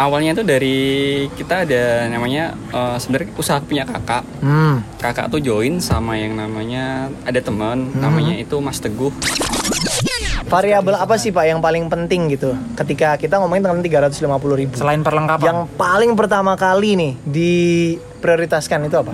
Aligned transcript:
awalnya 0.00 0.32
tuh 0.32 0.48
dari 0.48 0.78
kita 1.36 1.68
ada 1.68 2.08
namanya 2.08 2.56
eh, 2.72 2.96
sebenarnya 2.96 3.28
usaha 3.36 3.60
punya 3.60 3.84
kakak. 3.84 4.24
Hmm. 4.40 4.80
Kakak 4.96 5.28
tuh 5.28 5.44
join 5.44 5.76
sama 5.84 6.16
yang 6.16 6.32
namanya 6.32 7.12
ada 7.28 7.40
teman 7.44 7.92
namanya 7.92 8.32
itu 8.40 8.56
Mas 8.64 8.80
Teguh. 8.80 9.12
Variabel 10.50 10.98
apa 10.98 11.14
sih 11.14 11.30
Pak 11.30 11.46
yang 11.46 11.60
paling 11.62 11.86
penting 11.86 12.32
gitu 12.34 12.56
ketika 12.74 13.14
kita 13.14 13.38
ngomongin 13.38 13.70
tentang 13.70 13.84
350 13.86 14.60
ribu? 14.66 14.74
Selain 14.74 15.04
perlengkapan. 15.04 15.46
Yang 15.46 15.60
paling 15.78 16.12
pertama 16.18 16.58
kali 16.58 16.98
nih 16.98 17.12
diprioritaskan 17.22 18.88
itu 18.90 18.96
apa? 18.98 19.12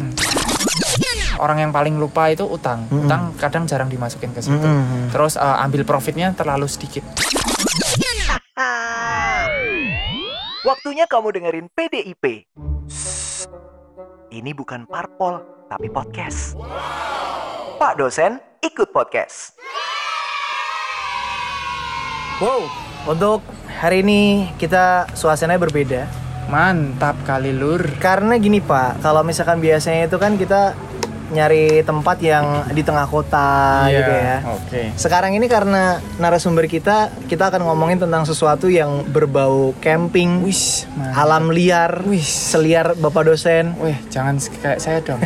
orang 1.37 1.69
yang 1.69 1.73
paling 1.73 2.01
lupa 2.01 2.33
itu 2.33 2.45
utang. 2.49 2.89
Mm-mm. 2.89 3.05
Utang 3.07 3.23
kadang 3.37 3.65
jarang 3.69 3.89
dimasukin 3.93 4.33
ke 4.33 4.41
situ. 4.41 4.57
Mm-mm. 4.57 5.13
Terus 5.13 5.37
eh, 5.37 5.65
ambil 5.65 5.85
profitnya 5.85 6.33
terlalu 6.33 6.67
sedikit. 6.69 7.05
Waktunya 10.67 11.07
kamu 11.07 11.31
dengerin 11.31 11.71
PDIP. 11.71 12.51
Ini 14.35 14.51
bukan 14.51 14.83
parpol, 14.91 15.39
tapi 15.71 15.87
podcast. 15.87 16.59
Pak 17.79 17.95
dosen, 17.95 18.43
ikut 18.67 18.91
podcast. 18.91 19.55
Wow, 22.43 22.67
untuk 23.07 23.47
hari 23.79 24.03
ini 24.03 24.51
kita 24.59 25.07
suasananya 25.15 25.63
berbeda. 25.63 26.03
Mantap 26.51 27.15
kali 27.23 27.55
lur. 27.55 27.87
Karena 28.03 28.35
gini 28.35 28.59
Pak, 28.59 29.07
kalau 29.07 29.23
misalkan 29.23 29.63
biasanya 29.63 30.11
itu 30.11 30.19
kan 30.19 30.35
kita 30.35 30.75
nyari 31.29 31.83
tempat 31.83 32.17
yang 32.19 32.45
di 32.71 32.81
tengah 32.81 33.05
kota 33.05 33.85
Iya, 33.85 33.97
gitu 33.97 34.13
ya. 34.13 34.37
Oke. 34.53 34.83
Sekarang 34.95 35.33
ini 35.33 35.47
karena 35.47 35.99
narasumber 36.17 36.67
kita, 36.67 37.11
kita 37.27 37.49
akan 37.49 37.65
ngomongin 37.65 37.99
tentang 37.99 38.23
sesuatu 38.23 38.67
yang 38.67 39.03
berbau 39.07 39.75
camping, 39.79 40.43
Wis, 40.43 40.87
mantap. 40.93 41.23
alam 41.23 41.45
liar, 41.51 42.03
Wih. 42.05 42.23
seliar 42.23 42.95
Bapak 42.95 43.27
dosen. 43.27 43.75
Wih, 43.77 43.99
jangan 44.09 44.37
kayak 44.39 44.79
saya 44.79 44.99
dong. 45.01 45.21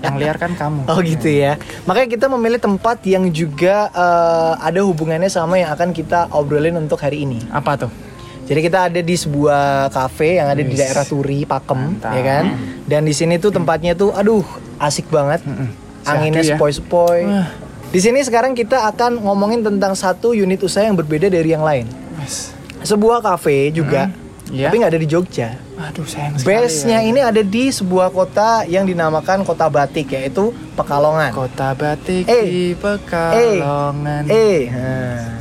yang 0.00 0.16
liar 0.16 0.36
kan 0.36 0.54
kamu. 0.54 0.86
Oh 0.90 0.98
gitu 1.00 1.26
ya. 1.26 1.54
Makanya 1.84 2.08
kita 2.08 2.26
memilih 2.26 2.58
tempat 2.58 2.98
yang 3.04 3.30
juga 3.30 3.88
eh, 3.90 4.52
ada 4.58 4.80
hubungannya 4.82 5.28
sama 5.28 5.56
yang 5.56 5.70
akan 5.70 5.90
kita 5.90 6.28
obrolin 6.30 6.74
untuk 6.76 6.98
hari 6.98 7.22
ini. 7.22 7.38
Apa 7.48 7.76
tuh? 7.76 8.09
Jadi 8.50 8.60
kita 8.60 8.90
ada 8.90 8.98
di 8.98 9.14
sebuah 9.14 9.62
cafe 9.88 10.42
yang 10.42 10.50
ada 10.50 10.58
di 10.58 10.74
Wis. 10.74 10.82
daerah 10.82 11.06
Turi, 11.06 11.46
Pakem, 11.46 11.94
Mantap. 11.94 12.10
ya 12.10 12.22
kan? 12.24 12.44
Dan 12.82 13.06
di 13.06 13.14
sini 13.14 13.38
tuh 13.38 13.54
tempatnya 13.54 13.94
tuh, 13.94 14.10
aduh, 14.10 14.42
asik 14.76 15.06
banget. 15.06 15.38
Mm-mm. 15.46 15.70
Anginnya 16.02 16.42
ya. 16.42 16.58
sepoi-sepoi. 16.58 17.20
Wah. 17.24 17.46
Di 17.86 17.98
sini 17.98 18.18
sekarang 18.20 18.52
kita 18.52 18.90
akan 18.90 19.22
ngomongin 19.22 19.62
tentang 19.62 19.94
satu 19.94 20.30
unit 20.32 20.58
usaha 20.60 20.82
yang 20.82 20.94
berbeda 20.94 21.26
dari 21.26 21.46
yang 21.48 21.62
lain. 21.62 21.86
Wis. 22.18 22.50
Sebuah 22.82 23.20
cafe 23.20 23.70
juga, 23.70 24.10
Iya. 24.48 24.66
tapi 24.66 24.74
nggak 24.78 24.90
ada 24.90 25.00
di 25.00 25.06
Jogja. 25.06 25.54
Aduh, 25.80 26.02
sayang 26.04 26.34
sekali. 26.34 26.50
Base-nya 26.50 26.98
ya. 26.98 27.06
ini 27.06 27.20
ada 27.20 27.40
di 27.40 27.70
sebuah 27.70 28.10
kota 28.10 28.66
yang 28.66 28.82
dinamakan 28.82 29.46
kota 29.46 29.70
batik, 29.70 30.10
yaitu 30.10 30.50
Pekalongan. 30.74 31.30
Kota 31.30 31.70
batik 31.72 32.26
Eh. 32.26 32.44
di 32.44 32.62
Pekalongan. 32.74 34.26
Eh, 34.26 34.60
nah. 34.66 35.38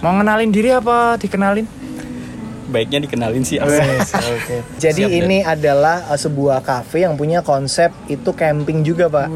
Mau 0.00 0.12
ngenalin 0.12 0.50
diri 0.50 0.70
apa 0.70 1.14
dikenalin? 1.14 1.70
Baiknya 2.72 2.98
dikenalin 3.04 3.44
sih. 3.44 3.60
Wes, 3.60 4.10
oke. 4.16 4.56
Jadi 4.82 5.02
Siap, 5.04 5.12
Dan. 5.12 5.20
ini 5.28 5.38
adalah 5.44 6.08
uh, 6.08 6.16
sebuah 6.16 6.64
cafe 6.64 7.04
yang 7.04 7.14
punya 7.14 7.44
konsep 7.44 7.92
itu 8.08 8.32
camping 8.32 8.80
juga, 8.80 9.12
Pak. 9.12 9.28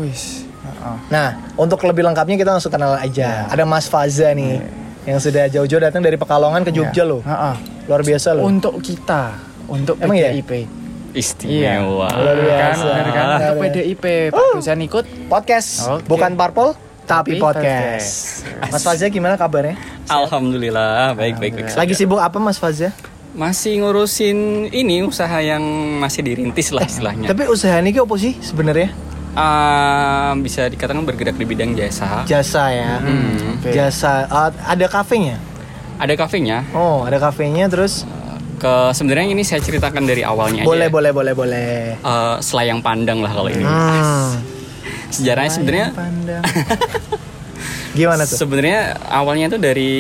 Nah, 1.13 1.53
untuk 1.59 1.83
lebih 1.85 2.07
lengkapnya 2.07 2.39
kita 2.39 2.51
langsung 2.57 2.73
kenal 2.73 2.97
aja. 2.97 3.47
Ya. 3.47 3.53
Ada 3.53 3.69
Mas 3.69 3.87
Faza 3.91 4.33
nih, 4.33 4.63
yang 5.07 5.19
sudah 5.21 5.47
jauh-jauh 5.51 5.83
datang 5.83 6.03
dari 6.03 6.17
Pekalongan 6.19 6.63
ke 6.67 6.71
Jogja 6.75 7.05
loh. 7.07 7.23
Heeh. 7.23 7.55
Luar 7.87 8.03
biasa 8.03 8.35
loh. 8.35 8.43
Untuk 8.47 8.83
kita, 8.83 9.39
untuk 9.71 9.95
Emang 10.03 10.19
iya? 10.19 10.35
PDIP. 10.35 10.67
Istimewa. 11.17 12.11
Luar 12.13 12.39
biasa. 12.39 12.87
Kan, 12.87 13.07
kan? 13.15 13.27
Ah. 13.27 13.39
Untuk 13.39 13.57
PDIP, 13.63 14.05
Pak 14.35 14.47
dosen 14.59 14.81
ikut. 14.83 15.05
Podcast, 15.31 15.69
Oke. 15.87 16.07
bukan 16.11 16.35
parpol, 16.35 16.75
tapi 17.07 17.39
Tapi 17.39 17.43
podcast. 17.43 18.43
Mas 18.69 18.83
Faza 18.83 19.07
gimana 19.07 19.39
kabarnya? 19.39 19.79
Alhamdulillah, 20.11 21.15
baik 21.15 21.39
baik 21.39 21.53
baik. 21.55 21.67
Lagi 21.79 21.95
sibuk 21.95 22.19
apa 22.19 22.37
Mas 22.43 22.59
Faza? 22.59 22.91
Masih 23.37 23.85
ngurusin 23.85 24.73
ini 24.73 25.05
usaha 25.05 25.37
yang 25.45 25.61
masih 26.01 26.25
dirintis 26.25 26.73
lah 26.73 26.89
istilahnya. 26.89 27.29
Tapi 27.29 27.45
usaha 27.53 27.77
ini 27.85 27.93
apa 27.93 28.17
sih 28.17 28.33
sebenarnya? 28.41 28.97
Ah, 29.37 30.33
bisa 30.41 30.65
dikatakan 30.73 31.05
bergerak 31.05 31.37
di 31.37 31.45
bidang 31.45 31.77
jasa. 31.77 32.25
Jasa 32.25 32.73
ya. 32.73 32.97
Hmm. 33.05 33.61
Oke. 33.61 33.77
Jasa. 33.77 34.25
Uh, 34.33 34.49
ada 34.65 34.89
kafenya? 34.89 35.37
Ada 36.01 36.17
kafenya. 36.17 36.65
Oh, 36.73 37.05
ada 37.05 37.21
kafenya 37.21 37.69
terus. 37.69 38.09
Ke 38.57 38.97
sebenarnya 38.97 39.37
ini 39.37 39.45
saya 39.45 39.61
ceritakan 39.61 40.09
dari 40.09 40.25
awalnya 40.25 40.65
Boleh, 40.65 40.89
aja. 40.89 40.97
boleh, 40.97 41.11
boleh, 41.13 41.33
boleh. 41.37 41.69
Eh, 42.01 42.37
selayang 42.41 42.81
pandang 42.81 43.21
lah 43.21 43.37
kalau 43.37 43.53
ini. 43.53 43.61
Hmm. 43.61 44.41
Sejarahnya 45.13 45.53
sebenarnya 45.53 45.89
Pandang. 45.93 46.43
Gimana 47.97 48.23
tuh? 48.23 48.37
sebenarnya 48.37 48.81
awalnya 49.03 49.49
tuh 49.49 49.59
dari 49.59 49.93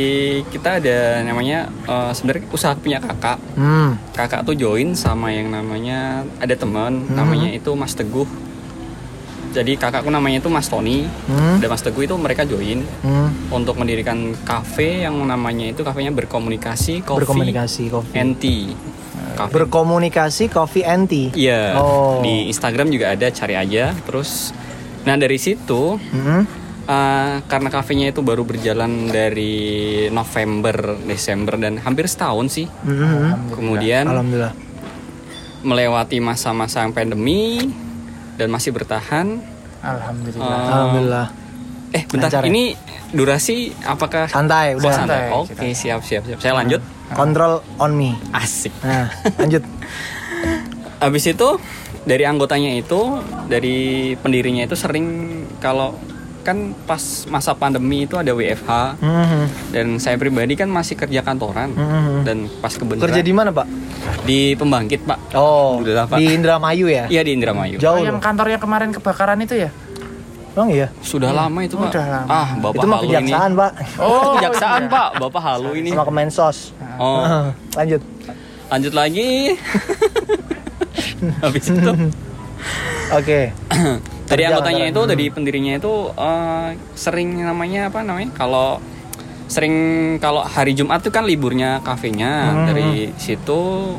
kita 0.46 0.78
ada 0.78 0.98
namanya 1.22 1.58
eh, 1.82 2.12
sebenarnya 2.12 2.44
usaha 2.50 2.76
punya 2.76 3.00
kakak. 3.00 3.40
Hmm. 3.54 3.96
Kakak 4.12 4.44
tuh 4.44 4.52
join 4.52 4.92
sama 4.92 5.32
yang 5.32 5.48
namanya 5.48 5.98
ada 6.36 6.52
teman 6.52 7.02
Hmm. 7.02 7.16
namanya 7.16 7.48
itu 7.50 7.72
Mas 7.72 7.92
Teguh. 7.92 8.28
Jadi 9.48 9.72
kakakku 9.74 10.12
namanya 10.12 10.38
itu 10.38 10.52
Mas 10.52 10.68
Tony. 10.68 11.08
Hmm. 11.24 11.56
Dan 11.56 11.66
Mas 11.66 11.80
Teguh 11.80 12.04
itu 12.04 12.12
mereka 12.14 12.44
join 12.44 12.84
Hmm. 13.00 13.32
untuk 13.48 13.74
mendirikan 13.74 14.36
kafe 14.38 15.00
yang 15.00 15.16
namanya 15.18 15.66
itu 15.66 15.80
kafenya 15.80 16.12
berkomunikasi 16.12 17.00
coffee 17.00 17.24
Berkomunikasi 17.24 17.82
kopi. 17.88 18.12
and 18.14 18.36
tea. 18.36 18.76
Cafe. 19.34 19.52
Berkomunikasi 19.54 20.44
coffee 20.46 20.84
tea. 21.06 21.32
Iya. 21.32 21.76
Oh. 21.76 22.20
Di 22.20 22.48
Instagram 22.48 22.88
juga 22.88 23.10
ada 23.10 23.28
cari 23.28 23.52
aja. 23.52 23.96
Terus 23.98 24.52
nah 25.02 25.14
dari 25.14 25.36
situ 25.36 25.96
Hmm. 25.96 26.44
Eh, 26.86 27.34
karena 27.42 27.68
kafenya 27.68 28.06
itu 28.08 28.22
baru 28.22 28.42
berjalan 28.42 29.06
dari 29.06 29.54
November, 30.08 30.96
Desember 31.02 31.54
dan 31.56 31.78
hampir 31.78 32.06
setahun 32.06 32.46
sih. 32.52 32.66
Hmm. 32.82 33.50
Kemudian 33.50 34.06
Alhamdulillah. 34.06 34.54
melewati 35.60 36.18
masa-masa 36.18 36.82
yang 36.82 36.92
pandemi 36.92 37.70
dan 38.36 38.48
masih 38.48 38.70
bertahan. 38.70 39.42
Alhamdulillah. 39.80 40.46
Eh, 40.46 40.66
Alhamdulillah. 40.68 41.26
Eh, 41.90 42.02
bentar. 42.04 42.28
Lancar 42.28 42.42
ya? 42.44 42.50
Ini 42.50 42.64
durasi 43.10 43.56
apakah 43.82 44.26
Santai, 44.26 44.74
Oh, 44.74 44.82
udah. 44.82 44.92
santai. 44.92 45.30
Santai, 45.30 45.38
Oke, 45.38 45.66
siap, 45.72 46.00
siap, 46.02 46.22
siap. 46.26 46.38
Saya 46.38 46.54
lanjut. 46.54 46.82
Control 47.08 47.62
on 47.78 47.94
me. 47.94 48.18
Asik. 48.34 48.74
Nah, 48.82 49.06
lanjut. 49.38 49.62
Habis 51.02 51.24
itu 51.28 51.48
dari 52.02 52.26
anggotanya 52.26 52.74
itu, 52.74 53.22
dari 53.46 53.76
pendirinya 54.16 54.66
itu 54.66 54.74
sering 54.74 55.06
kalau 55.58 55.94
kan 56.46 56.58
pas 56.80 57.02
masa 57.26 57.50
pandemi 57.52 58.06
itu 58.06 58.14
ada 58.14 58.30
WFH 58.30 58.70
Hmm. 58.96 59.50
dan 59.68 59.98
saya 59.98 60.14
pribadi 60.14 60.54
kan 60.54 60.70
masih 60.70 60.94
kerja 60.94 61.18
kantoran 61.20 61.74
Hmm. 61.74 62.22
dan 62.22 62.46
pas 62.56 62.70
kebenaran 62.70 63.02
Kerja 63.02 63.20
di 63.20 63.32
mana, 63.32 63.50
Pak? 63.50 63.66
di 64.22 64.54
pembangkit 64.54 65.02
pak 65.02 65.18
Oh, 65.34 65.74
Alhamdulillah, 65.76 66.06
Pak. 66.06 66.16
di 66.16 66.26
Indramayu 66.30 66.86
ya? 66.86 67.04
iya 67.08 67.20
di 67.20 67.34
Indramayu 67.34 67.76
Jauh 67.76 67.98
Oh, 67.98 68.06
yang 68.06 68.18
kantornya 68.18 68.56
kemarin 68.56 68.90
kebakaran 68.90 69.38
itu 69.40 69.58
ya? 69.58 69.70
Emang 70.52 70.70
iya? 70.70 70.88
sudah 71.00 71.30
lama 71.30 71.58
itu 71.60 71.74
pak 71.74 71.90
Udah 71.90 72.06
lama. 72.06 72.28
ah 72.30 72.48
bapak 72.56 72.78
Itu 72.78 72.86
mah 72.86 72.96
halu 72.96 73.04
ini 73.04 73.12
kejaksaan, 73.20 73.50
Pak. 73.52 73.72
oh 73.98 74.30
kejaksaan 74.32 74.82
pak 74.86 75.08
bapak 75.18 75.42
halu 75.44 75.70
ini 75.74 75.88
Sama 75.90 76.04
Kemensos. 76.04 76.58
oh 76.96 77.50
lanjut. 77.78 78.00
lanjut 78.66 78.92
lagi 78.92 79.28
habis 81.42 81.64
itu 81.66 81.90
Oke. 83.12 83.52
dari 84.26 84.42
Kerja 84.42 84.58
anggotanya 84.58 84.84
itu 84.90 85.02
dari 85.06 85.26
pendirinya 85.30 85.78
itu 85.78 85.92
eh, 86.10 86.68
sering 86.98 87.38
namanya 87.38 87.94
apa 87.94 88.02
namanya 88.02 88.34
kalau 88.34 88.82
sering 89.46 89.74
kalau 90.18 90.42
hari 90.42 90.74
Jumat 90.74 90.98
itu 90.98 91.14
kan 91.14 91.22
liburnya 91.22 91.78
kafenya 91.80 92.50
Hmm. 92.50 92.66
dari 92.66 93.14
situ 93.14 93.94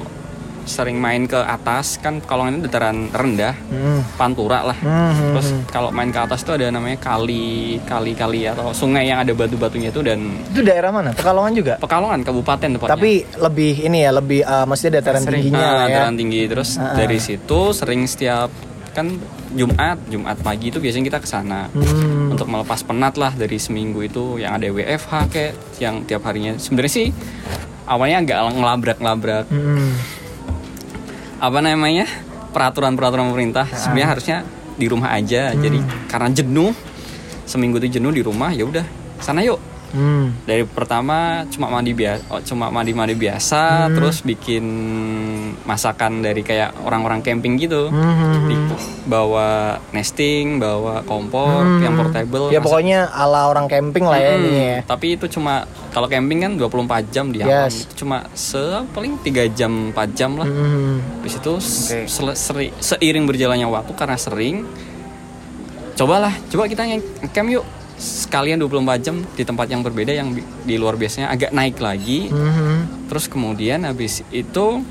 sering 0.68 0.96
main 0.96 1.24
ke 1.24 1.36
atas 1.36 1.98
kan 1.98 2.20
kalau 2.20 2.46
ini 2.46 2.62
dataran 2.62 3.10
rendah 3.10 3.56
Hmm. 3.68 4.04
pantura 4.14 4.62
lah 4.64 4.78
Hmm. 4.78 5.34
terus 5.34 5.48
kalau 5.68 5.90
main 5.90 6.08
ke 6.08 6.20
atas 6.20 6.42
itu 6.42 6.52
ada 6.52 6.70
namanya 6.70 6.96
kali 6.98 7.48
kali 7.82 8.12
kali 8.14 8.46
atau 8.46 8.70
sungai 8.70 9.06
yang 9.06 9.18
ada 9.18 9.32
batu-batunya 9.32 9.90
itu 9.90 10.00
dan 10.00 10.20
Itu 10.48 10.62
daerah 10.62 10.92
mana? 10.92 11.12
Pekalongan 11.12 11.54
juga. 11.54 11.74
Pekalongan 11.78 12.20
kabupaten 12.22 12.70
tepatnya 12.70 12.92
Tapi 12.92 13.12
lebih 13.38 13.74
ini 13.82 13.98
ya, 14.00 14.12
lebih 14.12 14.40
uh, 14.42 14.64
maksudnya 14.64 15.00
dataran 15.00 15.22
Sering. 15.22 15.42
tingginya 15.42 15.68
lah 15.74 15.86
ya. 15.86 15.96
dataran 15.98 16.16
tinggi 16.16 16.42
terus 16.46 16.70
ah. 16.76 16.94
dari 16.94 17.18
situ 17.18 17.60
sering 17.72 18.04
setiap 18.04 18.52
kan 18.90 19.14
Jumat 19.50 19.98
Jumat 20.06 20.36
pagi 20.40 20.68
itu 20.68 20.78
biasanya 20.78 21.06
kita 21.08 21.20
ke 21.20 21.28
sana 21.28 21.70
Hmm. 21.70 22.34
untuk 22.34 22.46
melepas 22.46 22.82
penat 22.82 23.16
lah 23.16 23.32
dari 23.32 23.56
seminggu 23.56 24.02
itu 24.02 24.38
yang 24.38 24.54
ada 24.54 24.68
WFH 24.68 25.12
kayak 25.28 25.54
yang 25.78 26.02
tiap 26.04 26.22
harinya 26.24 26.58
sebenarnya 26.58 26.92
sih 26.92 27.08
awalnya 27.86 28.20
agak 28.20 28.38
ngelabrak-ngelabrak 28.52 29.46
Hmm. 29.48 29.94
Apa 31.38 31.60
namanya 31.60 32.06
peraturan-peraturan 32.50 33.30
pemerintah 33.30 33.66
Ah. 33.66 33.78
sebenarnya 33.78 34.10
harusnya 34.10 34.38
di 34.74 34.86
rumah 34.86 35.10
aja 35.12 35.52
Hmm. 35.52 35.60
jadi 35.60 35.80
karena 36.08 36.30
jenuh 36.32 36.72
seminggu 37.44 37.78
itu 37.80 37.98
jenuh 37.98 38.12
di 38.12 38.22
rumah 38.22 38.52
ya 38.52 38.64
udah 38.64 38.86
sana 39.18 39.42
yuk 39.42 39.58
Hmm. 39.90 40.36
dari 40.44 40.64
pertama 40.64 41.18
cuma 41.48 41.68
mandi 41.68 41.92
biasa 41.92 42.20
cuma 42.44 42.68
mandi 42.68 42.92
mandi 42.92 43.14
biasa 43.14 43.62
terus 43.90 44.20
bikin 44.20 44.66
masakan 45.64 46.20
dari 46.20 46.42
kayak 46.42 46.76
orang-orang 46.82 47.20
camping 47.20 47.56
gitu 47.56 47.88
Hmm. 47.88 48.46
Di- 48.46 48.66
bawa 49.04 49.48
nesting 49.90 50.58
bawa 50.58 51.00
kompor 51.02 51.64
yang 51.80 51.96
portable 51.96 52.48
Ya 52.48 52.58
masak- 52.58 52.68
pokoknya 52.68 53.00
ala 53.08 53.48
orang 53.48 53.66
camping 53.66 54.04
lah 54.04 54.18
ya 54.18 54.32
Hmm, 54.34 54.44
ini 54.44 54.52
ya. 54.52 54.78
tapi 54.84 55.16
itu 55.16 55.26
cuma 55.30 55.64
kalau 55.90 56.06
camping 56.06 56.40
kan 56.40 56.52
24 56.54 56.76
jam 57.08 57.32
di 57.32 57.40
alam 57.40 57.66
Yes. 57.66 57.88
itu 57.88 58.04
cuma 58.04 58.28
se 58.34 58.60
paling 58.92 59.16
3 59.18 59.48
jam 59.50 59.72
4 59.90 60.12
jam 60.12 60.36
lah 60.36 60.46
Hmm. 60.46 61.00
Habis 61.18 61.34
itu 61.38 61.54
seri- 62.36 62.76
seiring 62.78 63.24
berjalannya 63.24 63.66
waktu 63.66 63.92
karena 63.94 64.16
sering 64.16 64.68
cobalah 65.94 66.34
coba 66.46 66.64
kita 66.66 66.84
yang 66.84 67.02
camp 67.32 67.50
yuk 67.50 67.66
sekalian 67.98 68.62
24 68.62 68.78
jam 69.02 69.26
di 69.28 69.42
tempat 69.42 69.66
yang 69.66 69.82
berbeda 69.82 70.14
yang 70.14 70.30
di 70.38 70.76
luar 70.78 70.94
biasanya 70.94 71.28
agak 71.28 71.50
naik 71.50 71.78
lagi 71.78 72.30
Hmm. 72.30 72.86
terus 73.10 73.26
kemudian 73.26 73.84
habis 73.84 74.22
itu 74.30 74.86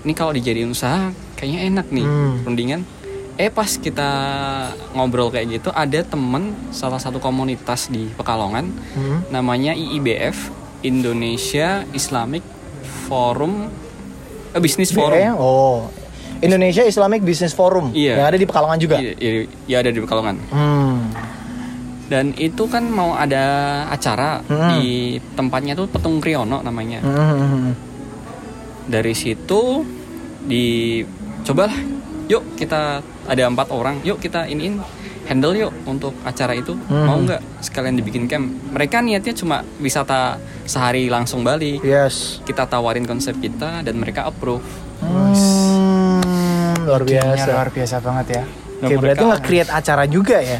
ini 0.00 0.12
kalau 0.12 0.32
dijadiin 0.32 0.68
usaha 0.68 1.12
kayaknya 1.36 1.60
enak 1.68 1.86
nih 1.90 2.02
Hmm. 2.02 2.34
rundingan 2.42 2.80
eh 3.36 3.48
pas 3.48 3.68
kita 3.70 4.10
ngobrol 4.90 5.28
kayak 5.28 5.48
gitu 5.54 5.68
ada 5.70 6.00
temen 6.00 6.52
salah 6.70 6.96
satu 6.96 7.16
komunitas 7.16 7.86
di 7.86 8.08
Pekalongan 8.10 8.72
Hmm. 8.90 9.20
namanya 9.28 9.72
IIBF 9.72 10.48
Indonesia 10.80 11.84
Islamic 11.90 12.40
Forum 13.06 13.68
eh, 14.50 14.58
Business 14.58 14.90
Forum? 14.90 15.36
Oh. 15.36 15.92
Indonesia 16.40 16.80
Islamic 16.82 17.20
Business 17.20 17.52
Forum 17.52 17.92
Iya. 17.92 18.16
yang 18.16 18.26
ada 18.26 18.34
di 18.34 18.48
Pekalongan 18.48 18.80
juga. 18.80 18.96
Iya, 18.96 19.12
iya, 19.14 19.30
iya, 19.68 19.76
ada 19.78 19.92
di 19.92 20.00
Pekalongan. 20.00 20.36
Hmm. 20.48 20.98
Dan 22.10 22.34
itu 22.34 22.66
kan 22.66 22.82
mau 22.90 23.14
ada 23.14 23.44
acara 23.86 24.42
Hmm. 24.42 24.74
di 24.74 25.14
tempatnya 25.38 25.78
tuh 25.78 25.86
Petung 25.86 26.18
Kriono 26.18 26.58
namanya. 26.58 26.98
Hmm. 27.00 27.70
Dari 28.84 29.14
situ 29.14 29.86
di 30.42 30.98
cobalah, 31.46 31.78
yuk 32.26 32.58
kita 32.58 32.98
ada 33.24 33.42
empat 33.46 33.70
orang, 33.70 34.02
yuk 34.02 34.18
kita 34.18 34.42
iniin 34.44 34.82
handle 35.30 35.54
yuk 35.54 35.70
untuk 35.86 36.10
acara 36.26 36.58
itu 36.58 36.74
Hmm. 36.74 37.06
mau 37.06 37.18
nggak 37.22 37.62
sekalian 37.62 37.94
dibikin 37.94 38.26
camp. 38.26 38.50
Mereka 38.74 38.98
niatnya 38.98 39.30
cuma 39.30 39.62
wisata 39.78 40.42
sehari 40.66 41.06
langsung 41.06 41.46
balik. 41.46 41.78
Yes. 41.80 42.42
Kita 42.42 42.66
tawarin 42.66 43.06
konsep 43.06 43.38
kita 43.38 43.86
dan 43.86 43.94
mereka 43.94 44.26
approve. 44.26 44.66
Hmm, 44.98 46.18
luar 46.82 47.06
biasa. 47.06 47.46
luar 47.46 47.70
biasa 47.70 47.96
banget 48.02 48.26
ya. 48.34 48.42
Oke, 48.80 48.96
berarti 48.98 49.22
nge-create 49.22 49.70
acara 49.70 50.04
juga 50.10 50.42
ya. 50.42 50.58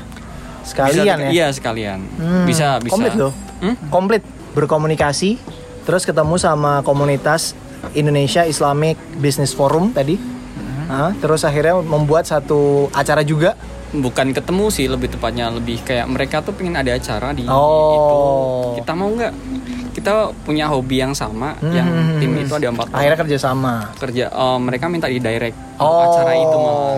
Sekalian 0.62 1.04
Bisa- 1.16 1.24
ya. 1.24 1.30
Iya 1.30 1.46
sekalian. 1.50 1.98
Hmm, 2.12 2.44
Bisa 2.44 2.78
bisa. 2.78 2.92
Komplit 2.92 3.14
loh. 3.14 3.32
Hmm? 3.58 3.74
Komplit 3.88 4.22
berkomunikasi, 4.52 5.38
terus 5.82 6.02
ketemu 6.02 6.36
sama 6.36 6.80
komunitas 6.80 7.54
Indonesia 7.92 8.42
Islamic 8.42 8.94
Business 9.16 9.50
Forum 9.50 9.90
tadi. 9.90 10.14
Hmm. 10.14 10.86
Nah, 10.86 11.10
terus 11.16 11.42
akhirnya 11.42 11.78
membuat 11.78 12.24
satu 12.24 12.60
acara 12.90 13.20
juga. 13.22 13.54
bukan 13.90 14.30
ketemu 14.30 14.70
sih 14.70 14.86
lebih 14.86 15.10
tepatnya 15.10 15.50
lebih 15.50 15.82
kayak 15.82 16.06
mereka 16.06 16.38
tuh 16.38 16.54
pengen 16.54 16.78
ada 16.78 16.94
acara 16.94 17.34
di 17.34 17.42
Oh. 17.42 18.70
itu 18.70 18.78
kita 18.78 18.94
mau 18.94 19.10
nggak 19.10 19.34
kita 19.90 20.12
punya 20.46 20.70
hobi 20.70 21.02
yang 21.02 21.10
sama 21.10 21.58
Hmm. 21.58 21.74
yang 21.74 21.90
tim 22.22 22.30
itu 22.38 22.54
ada 22.54 22.70
empat 22.70 22.86
Akhirnya 22.86 23.02
orang 23.10 23.20
kerjasama. 23.26 23.74
kerja 23.98 24.30
eh, 24.30 24.58
mereka 24.62 24.86
minta 24.86 25.10
di 25.10 25.18
direct 25.18 25.58
Oh. 25.74 26.06
acara 26.06 26.32
itu 26.32 26.54
malah 26.54 26.94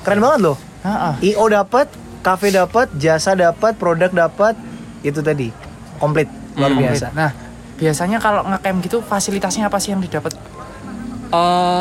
Keren 0.00 0.18
banget 0.18 0.40
loh. 0.40 0.56
Ah, 0.80 1.12
ah. 1.12 1.14
IO 1.20 1.44
dapat, 1.44 1.92
kafe 2.28 2.52
dapat, 2.52 2.92
jasa 2.94 3.32
dapat, 3.32 3.72
produk 3.74 4.12
dapat, 4.12 4.52
itu 5.00 5.18
tadi 5.18 5.48
komplit 5.96 6.28
luar 6.52 6.70
Hmm. 6.70 6.80
biasa. 6.82 7.06
Nah, 7.10 7.32
biasanya 7.74 8.18
kalau 8.18 8.44
ngecamp 8.44 8.78
gitu 8.82 8.98
fasilitasnya 9.00 9.64
apa 9.64 9.78
sih 9.78 9.90
yang 9.90 10.02
didapat? 10.02 10.36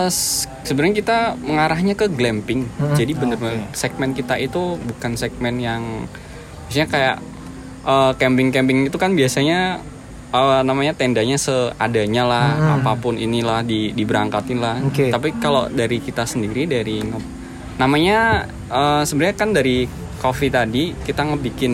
S- 0.07 0.43
sebenarnya 0.61 0.95
kita 0.97 1.17
mengarahnya 1.37 1.93
ke 1.93 2.07
glamping 2.09 2.67
Hmm. 2.69 2.91
jadi 2.93 3.11
bener-bener 3.13 3.63
segmen 3.71 4.11
kita 4.11 4.35
itu 4.37 4.75
bukan 4.77 5.15
segmen 5.15 5.55
yang 5.57 6.03
biasanya 6.65 6.87
kayak 6.87 7.15
eh, 7.85 8.11
camping-camping 8.17 8.83
itu 8.83 8.97
kan 8.97 9.15
biasanya 9.15 9.79
eh, 10.29 10.61
namanya 10.61 10.91
tendanya 10.91 11.39
seadanya 11.39 12.23
lah 12.23 12.47
apa 12.75 12.99
pun 12.99 13.15
inilah 13.15 13.63
di 13.63 13.91
diberangkatin 13.91 14.59
lah 14.59 14.75
Hmm. 14.77 14.91
Oke. 14.91 15.07
tapi 15.07 15.31
kalau 15.37 15.71
dari 15.71 15.99
kita 15.99 16.23
sendiri 16.23 16.67
dari 16.67 16.99
namanya 17.77 18.43
eh, 18.67 19.01
sebenarnya 19.01 19.35
kan 19.37 19.49
dari 19.51 19.87
coffee 20.17 20.49
tadi 20.49 20.93
kita 20.95 21.21
ngebikin 21.23 21.73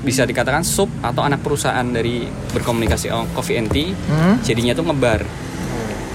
bisa 0.00 0.24
dikatakan 0.24 0.64
sub 0.64 0.88
atau 1.00 1.20
anak 1.20 1.40
perusahaan 1.40 1.84
dari 1.84 2.24
berkomunikasi 2.24 3.12
oh, 3.12 3.28
Coffee 3.30 3.56
and 3.56 3.68
Tea 3.68 3.92
Hmm? 4.08 4.40
jadinya 4.40 4.72
tuh 4.72 4.84
ngebar 4.84 5.20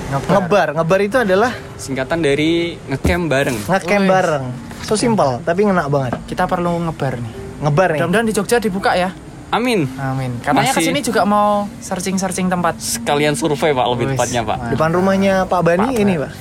Ngebar, 0.05 0.71
ngebar 0.73 0.99
itu 1.01 1.17
adalah 1.17 1.51
singkatan 1.75 2.21
dari 2.21 2.77
ngecamp 2.87 3.25
bareng 3.27 3.57
ngecamp 3.67 4.05
bareng. 4.05 4.43
So 4.81 4.93
simple, 4.93 5.41
tapi 5.41 5.65
ngena 5.65 5.89
banget. 5.89 6.21
Kita 6.23 6.45
perlu 6.45 6.77
ngebar 6.77 7.17
nih. 7.17 7.33
Ngebar 7.59 7.87
nih. 7.89 7.99
Mudah-mudahan 7.99 8.25
di 8.25 8.33
Jogja 8.33 8.57
dibuka 8.57 8.93
ya. 8.93 9.09
amin 9.49 9.87
Amin. 9.97 10.37
Katanya 10.39 10.71
Masih. 10.71 10.77
ke 10.77 10.87
sini 10.87 10.99
juga 11.01 11.25
mau 11.25 11.65
searching-searching 11.79 12.47
tempat. 12.47 12.75
sekalian 12.77 13.33
survei 13.33 13.71
pak 13.71 13.87
lebih 13.87 14.05
tepatnya 14.13 14.41
pak. 14.43 14.57
Depan 14.71 14.89
rumahnya 14.93 15.33
Pak 15.45 15.61
Bani 15.63 15.89
Pak 15.89 15.99
ini, 15.99 16.13
Pak. 16.15 16.31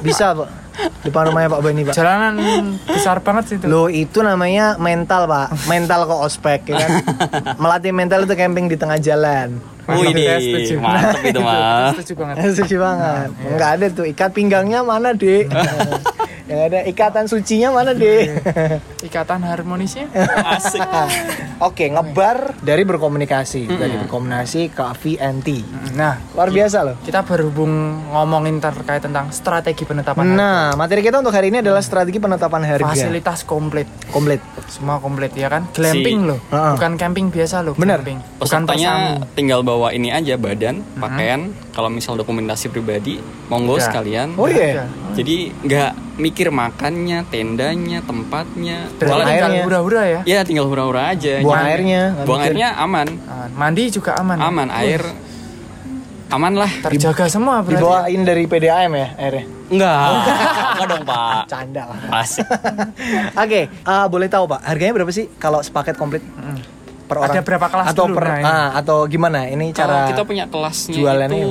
Bisa, 0.00 0.32
Pak. 0.32 0.48
Depan 1.02 1.32
rumahnya 1.32 1.48
Pak 1.48 1.60
Bani, 1.62 1.80
Pak. 1.88 1.94
Jalanan 1.96 2.34
besar 2.84 3.18
banget 3.24 3.44
sih 3.48 3.56
itu. 3.56 3.66
Lo 3.66 3.88
itu 3.88 4.18
namanya 4.20 4.76
mental, 4.76 5.24
Pak. 5.24 5.66
Mental 5.66 6.04
kok 6.04 6.20
ospek, 6.20 6.60
ya 6.68 6.76
kan? 6.76 6.90
Melatih 7.62 7.92
mental 7.94 8.28
itu 8.28 8.34
camping 8.36 8.66
di 8.68 8.76
tengah 8.76 9.00
jalan. 9.00 9.56
Wih 9.86 10.10
Saya 10.10 10.42
setuju. 10.42 10.74
mantep 10.82 11.22
itu 11.30 11.40
mah 11.40 11.94
Setuju 11.94 12.12
banget. 12.18 12.34
Setuju 12.58 12.76
banget. 12.82 13.28
Enggak 13.46 13.70
ada 13.78 13.86
tuh 13.94 14.04
ikat 14.10 14.30
pinggangnya 14.34 14.82
mana, 14.82 15.14
Dek? 15.14 15.46
Yang 16.46 16.60
ada 16.70 16.80
ikatan 16.86 17.24
sucinya 17.26 17.74
mana, 17.74 17.90
Dek? 17.90 18.38
Ikatan 19.02 19.42
harmonisnya. 19.42 20.06
asik 20.54 20.86
Oke, 21.58 21.90
ngebar 21.90 22.62
dari 22.62 22.86
berkomunikasi, 22.86 23.66
dari 23.66 23.98
berkomunikasi 24.06 24.70
ke 24.70 24.84
VNT. 25.02 25.48
Nah, 25.98 26.22
Luar 26.38 26.54
biasa 26.54 26.86
loh. 26.86 26.96
kita 27.02 27.26
berhubung 27.26 27.98
ngomongin 28.14 28.62
terkait 28.62 29.02
tentang 29.02 29.34
strategi 29.34 29.82
penetapan 29.82 30.22
harga. 30.22 30.38
Nah, 30.38 30.62
materi 30.78 31.02
kita 31.02 31.18
untuk 31.18 31.34
hari 31.34 31.50
ini 31.50 31.66
adalah 31.66 31.82
strategi 31.82 32.22
penetapan 32.22 32.62
harga. 32.62 32.94
Fasilitas 32.94 33.42
komplit. 33.42 33.90
Komplit. 34.14 34.38
Semua 34.70 35.02
komplit 35.02 35.34
ya 35.34 35.50
kan? 35.50 35.66
Glamping 35.74 36.30
loh. 36.30 36.38
Heeh. 36.54 36.72
Bukan 36.78 36.92
camping 36.94 37.26
biasa 37.32 37.66
loh. 37.66 37.74
Bener. 37.74 38.06
Glamping. 38.06 38.22
Bukan 38.38 38.62
pesertanya 38.68 39.18
tinggal 39.34 39.66
bawa 39.66 39.90
ini 39.90 40.14
aja 40.14 40.38
badan 40.38 40.84
pakaian 41.00 41.50
kalau 41.74 41.90
misal 41.90 42.14
dokumentasi 42.14 42.70
pribadi 42.70 43.18
monggo 43.50 43.76
Udah. 43.76 43.84
sekalian 43.84 44.36
Oh 44.36 44.46
iya. 44.46 44.84
Udah. 44.84 45.05
Jadi 45.16 45.36
nggak 45.58 45.90
mikir 46.16 46.48
makannya 46.50 47.24
tendanya 47.26 47.98
tempatnya 48.00 48.88
tinggal 48.94 49.20
airnya. 49.22 49.62
hura-hura 49.62 50.02
ya. 50.04 50.20
ya 50.24 50.40
tinggal 50.42 50.66
hura-hura 50.66 51.10
aja 51.10 51.40
Buang 51.40 51.56
Jangan- 51.56 51.70
airnya, 51.70 52.02
nggak 52.10 52.24
buang 52.24 52.38
mikir. 52.38 52.52
airnya 52.52 52.68
aman 52.76 53.06
Aman. 53.18 53.50
Mandi 53.52 53.82
juga 53.88 54.10
aman. 54.14 54.36
ya? 54.36 54.44
aman 54.46 54.68
air 54.70 55.02
aman 56.26 56.52
lah 56.54 56.70
Terjaga 56.82 57.24
semua 57.26 57.62
berarti. 57.62 57.78
Dibawain 57.78 58.20
dari 58.22 58.44
PDAM 58.44 58.92
ya 58.92 59.08
airnya. 59.16 59.44
enggak 59.66 59.94
enggak 60.72 60.86
dong 60.86 61.02
pak 61.04 61.40
Canda 61.46 61.82
lah. 61.86 61.98
asik 62.18 62.46
Oke, 63.42 63.60
eh, 63.66 64.06
boleh 64.06 64.26
tahu 64.26 64.44
Pak, 64.46 64.60
harganya 64.62 64.92
berapa 64.92 65.10
sih 65.10 65.30
kalau 65.36 65.58
sepaket 65.60 65.94
komplit 65.94 66.22
per 67.04 67.16
orang? 67.16 67.30
Ada 67.30 67.40
berapa 67.40 67.66
kelas 67.68 67.86
atau 67.88 68.04
dulu, 68.04 68.16
per 68.16 68.24
nah, 68.24 68.36
ini. 68.36 68.44
ah, 68.44 68.68
atau 68.74 68.98
gimana? 69.06 69.46
Ini 69.46 69.70
kalau 69.70 69.94
cara 69.94 70.10
kita 70.10 70.22
punya 70.22 70.44
kelasnya 70.46 70.94
jualannya 70.96 71.38
itu 71.40 71.50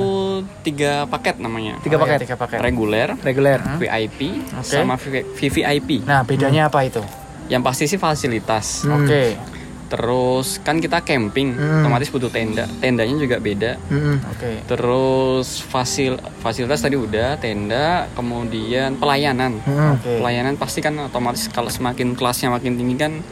tiga 0.60 1.04
paket 1.04 1.36
namanya 1.36 1.78
tiga 1.80 1.94
Oh, 1.94 2.02
iya, 2.02 2.04
paket 2.10 2.18
tiga 2.24 2.36
paket. 2.36 2.58
reguler 2.58 3.08
reguler. 3.18 3.58
VIP 3.76 4.20
Oke. 4.52 4.64
sama 4.66 4.94
VVIP 5.36 6.02
Nah, 6.02 6.22
bedanya 6.22 6.66
apa 6.66 6.82
itu? 6.82 7.00
yang 7.46 7.60
pasti 7.60 7.86
sih 7.86 7.96
fasilitas 7.96 8.82
Hmm. 8.82 9.00
Oke. 9.00 9.36
Terus 9.86 10.58
kan 10.60 10.76
kita 10.76 10.98
camping, 11.00 11.54
Hmm. 11.54 11.80
otomatis 11.80 12.10
butuh 12.10 12.26
tenda. 12.26 12.66
Tendanya 12.76 13.14
juga 13.14 13.38
beda. 13.38 13.78
Mm-mm. 13.86 14.18
Oke. 14.28 14.66
Terus 14.66 15.62
fasil 15.62 16.18
fasilitas 16.40 16.82
tadi 16.82 16.98
udah, 16.98 17.38
tenda, 17.38 18.10
kemudian 18.10 18.98
pelayanan. 18.98 19.62
Mm-mm. 19.62 19.94
Oke. 19.94 20.18
Pelayanan 20.18 20.58
pasti 20.58 20.82
kan 20.82 20.98
otomatis 20.98 21.46
kalau 21.46 21.70
semakin 21.70 22.18
kelasnya 22.18 22.50
makin 22.50 22.74
tinggi 22.74 22.98
kan 22.98 23.22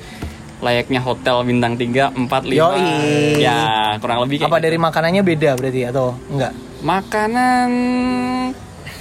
layaknya 0.61 1.03
hotel 1.03 1.43
bintang 1.43 1.75
3, 1.75 2.15
4, 2.15 2.23
5. 2.47 2.55
Yoi. 2.55 3.43
Ya, 3.43 3.59
kurang 3.99 4.23
lebih 4.23 4.39
kayak 4.39 4.47
Apa 4.47 4.57
gitu. 4.57 4.65
dari 4.65 4.79
makanannya 4.79 5.23
beda 5.27 5.51
berarti 5.55 5.81
atau 5.85 6.15
enggak? 6.31 6.55
Makanan 6.85 7.69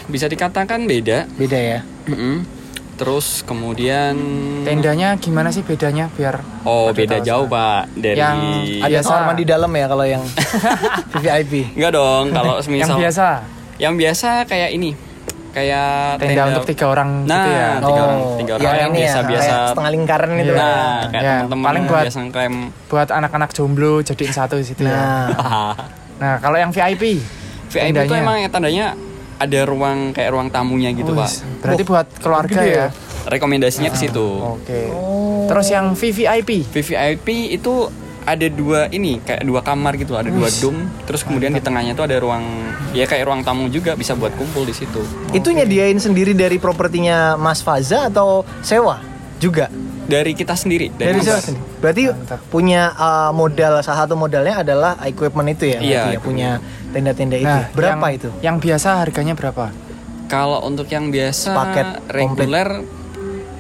bisa 0.06 0.26
dikatakan 0.26 0.84
beda. 0.84 1.28
Beda 1.30 1.60
ya. 1.60 1.80
Mm-mm. 2.08 2.48
Terus 2.94 3.42
kemudian 3.42 4.14
Tendanya 4.64 5.18
gimana 5.18 5.50
sih 5.50 5.60
bedanya 5.60 6.08
biar 6.10 6.40
Oh, 6.64 6.88
beda 6.90 7.20
tahu 7.20 7.26
jauh, 7.26 7.46
Pak. 7.46 7.92
Dari 7.92 8.16
Yang 8.16 8.40
Ada 8.80 8.88
Biasa. 8.94 9.08
kamar 9.10 9.24
mandi 9.28 9.44
dalam 9.44 9.72
ya 9.74 9.86
kalau 9.86 10.06
yang 10.06 10.24
VIP. 11.16 11.54
Enggak 11.76 11.92
dong, 11.92 12.24
kalau 12.32 12.54
yang 12.58 12.64
semisal 12.64 12.98
biasa? 12.98 13.28
Yang 13.76 13.94
biasa 13.98 14.30
kayak 14.46 14.72
ini. 14.72 14.92
kayak 15.54 16.18
Tenda 16.18 16.50
untuk 16.50 16.66
tiga 16.66 16.86
orang 16.88 17.30
Nah, 17.30 17.38
gitu 17.38 17.50
ya. 17.52 17.68
tiga 17.78 17.86
Oh, 17.94 17.94
orang, 18.00 18.20
tiga 18.42 18.52
orang 18.56 18.64
yang 18.64 18.74
yang 18.74 18.90
ya, 18.90 18.98
biasa-biasa. 18.98 19.54
setengah 19.70 19.92
lingkaran 19.92 20.30
itu 20.34 20.50
lah. 20.50 20.58
Nah, 20.58 20.98
kayak 21.06 21.22
Ya, 21.22 21.34
teman-teman 21.36 21.62
paling 21.64 21.78
yang 21.78 21.92
buat- 21.92 22.04
biasa 22.04 22.18
ngeklaim 22.24 22.56
Buat 22.90 23.10
anak-anak 23.12 23.50
jomblo 23.52 23.94
jadiin 24.02 24.34
satu 24.34 24.56
di 24.56 24.66
situ 24.66 24.82
ya. 24.82 24.98
Nah, 25.30 25.74
Nah, 26.24 26.34
kalau 26.40 26.58
yang 26.58 26.72
VIP 26.72 27.22
VIP 27.74 27.90
itu 27.90 27.98
tendanya. 27.98 28.22
emang 28.22 28.38
ya 28.38 28.50
tandanya 28.54 28.86
ada 29.42 29.60
ruang 29.66 30.14
kayak 30.14 30.30
ruang 30.30 30.48
tamunya 30.54 30.94
gitu, 30.94 31.12
Pak. 31.12 31.26
Wih, 31.26 31.60
Berarti 31.66 31.84
buat 31.84 32.08
keluarga 32.22 32.62
ya. 32.62 32.76
ya? 32.78 32.88
Rekomendasinya 33.26 33.90
ke 33.90 33.98
situ. 33.98 34.28
Oke. 34.40 34.94
Oh. 34.94 35.50
Terus 35.50 35.68
yang 35.74 35.98
VVIP 35.98 36.70
VVIP 36.70 37.28
itu 37.58 37.90
ada 38.24 38.48
dua 38.48 38.88
ini 38.88 39.20
kayak 39.20 39.44
dua 39.44 39.60
kamar 39.60 40.00
gitu, 40.00 40.16
ada 40.16 40.32
dua 40.32 40.48
dom, 40.64 40.88
terus 41.04 41.28
kemudian 41.28 41.52
di 41.52 41.60
tengahnya 41.60 41.92
itu 41.92 42.04
ada 42.08 42.16
ruang 42.24 42.44
ya 42.96 43.04
kayak 43.04 43.28
ruang 43.28 43.44
tamu 43.44 43.68
juga 43.68 44.00
bisa 44.00 44.16
buat 44.16 44.32
kumpul 44.40 44.64
di 44.64 44.72
situ. 44.72 45.04
itu 45.36 45.52
nyediain 45.52 46.00
sendiri 46.00 46.32
dari 46.32 46.56
propertinya 46.56 47.36
Mas 47.36 47.60
Faza 47.60 48.08
atau 48.08 48.48
sewa 48.64 49.04
juga? 49.44 49.68
Dari 50.04 50.32
kita 50.32 50.54
sendiri, 50.54 50.90
Dari 50.90 51.16
dari, 51.16 51.20
Akbar. 51.22 51.40
sendiri. 51.40 51.64
Berarti 51.80 52.02
punya 52.48 52.92
uh, 52.92 53.32
modal 53.32 53.80
salah 53.80 54.04
satu 54.04 54.14
modalnya 54.14 54.60
adalah 54.60 55.00
equipment 55.02 55.48
itu 55.50 55.66
ya, 55.68 55.80
Iya, 55.80 56.02
ya, 56.10 56.20
punya 56.20 56.50
tenda-tenda 56.90 57.36
itu. 57.36 57.48
Nah, 57.48 57.72
Berapa 57.72 57.96
yang- 58.06 58.18
itu? 58.18 58.30
Yang 58.42 58.56
biasa 58.62 58.88
harganya 59.00 59.34
berapa? 59.34 59.72
Kalau 60.26 60.60
untuk 60.62 60.88
yang 60.88 61.08
biasa 61.08 61.50
Sepaket 61.50 61.88
reguler 62.10 62.70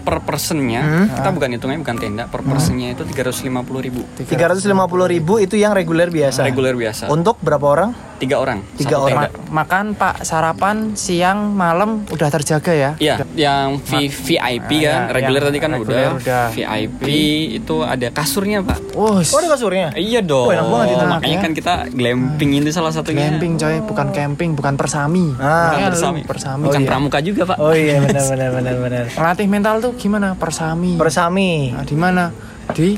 per 0.04 0.20
personnya 0.20 0.84
Hmm. 0.84 1.08
kita 1.10 1.30
bukan 1.32 1.50
hitungnya 1.50 1.80
bukan 1.80 1.96
tenda 1.96 2.24
per 2.28 2.44
personnya 2.44 2.92
itu 2.92 3.08
350.000 3.08 3.80
ribu 3.80 4.04
350 4.20 4.68
ribu 5.08 5.40
itu 5.40 5.56
yang 5.56 5.72
reguler 5.72 6.12
biasa. 6.12 6.44
reguler 6.44 6.76
biasa 6.76 7.08
Untuk 7.08 7.40
berapa 7.40 7.64
orang? 7.64 7.90
Tiga 8.24 8.40
orang 8.40 8.60
Tiga 8.74 8.96
satu 8.96 9.06
orang. 9.06 9.20
tenda. 9.20 9.30
Ma- 9.44 9.62
makan 9.62 9.86
Pak 9.94 10.16
sarapan 10.22 10.76
siang 10.94 11.52
malam 11.52 12.08
udah 12.08 12.30
terjaga 12.30 12.72
ya? 12.72 12.92
Iya, 12.98 13.16
yang 13.34 13.78
V- 13.78 14.08
VIP 14.08 14.72
Ah, 14.82 15.04
kan, 15.04 15.04
ya, 15.06 15.12
reguler 15.12 15.42
tadi 15.44 15.58
kan 15.58 15.70
reguler 15.72 16.10
udah. 16.10 16.12
udah. 16.18 16.46
VIP 16.50 17.06
itu 17.54 17.76
ada 17.82 18.08
kasurnya, 18.10 18.60
Pak. 18.62 18.80
Oh, 18.94 19.20
Oh 19.20 19.38
ada 19.38 19.50
kasurnya? 19.50 19.92
Iya 19.94 20.22
dong. 20.22 20.48
Oh, 20.48 20.52
enak 20.52 20.66
banget 20.66 20.88
itu. 20.90 21.06
Makanya 21.06 21.38
kan 21.40 21.52
kita 21.52 21.74
glamping 21.90 22.50
itu 22.56 22.70
salah 22.70 22.90
satunya. 22.90 23.28
Camping 23.28 23.56
coy, 23.56 23.78
bukan 23.82 24.08
camping, 24.10 24.50
bukan 24.54 24.74
persami. 24.74 25.36
Ah, 25.36 25.70
Makanya 25.70 25.86
lu 25.86 25.94
Bersami. 25.94 26.22
persami. 26.24 26.64
Bukan 26.64 26.74
Oh, 26.74 26.82
iya. 26.82 26.90
pramuka 26.90 27.20
juga, 27.20 27.42
Pak. 27.46 27.58
Oh 27.58 27.72
iya 27.72 28.00
benar 28.00 28.24
benar 28.32 28.50
benar 28.54 28.76
benar. 28.80 29.06
Ngelatih 29.10 29.48
mental 29.48 29.76
tuh 29.80 29.92
gimana? 29.94 30.34
Persami. 30.34 30.96
Persami 30.96 31.52
Nah, 31.70 31.84
di 31.84 31.96
mana? 31.96 32.24
Di 32.72 32.96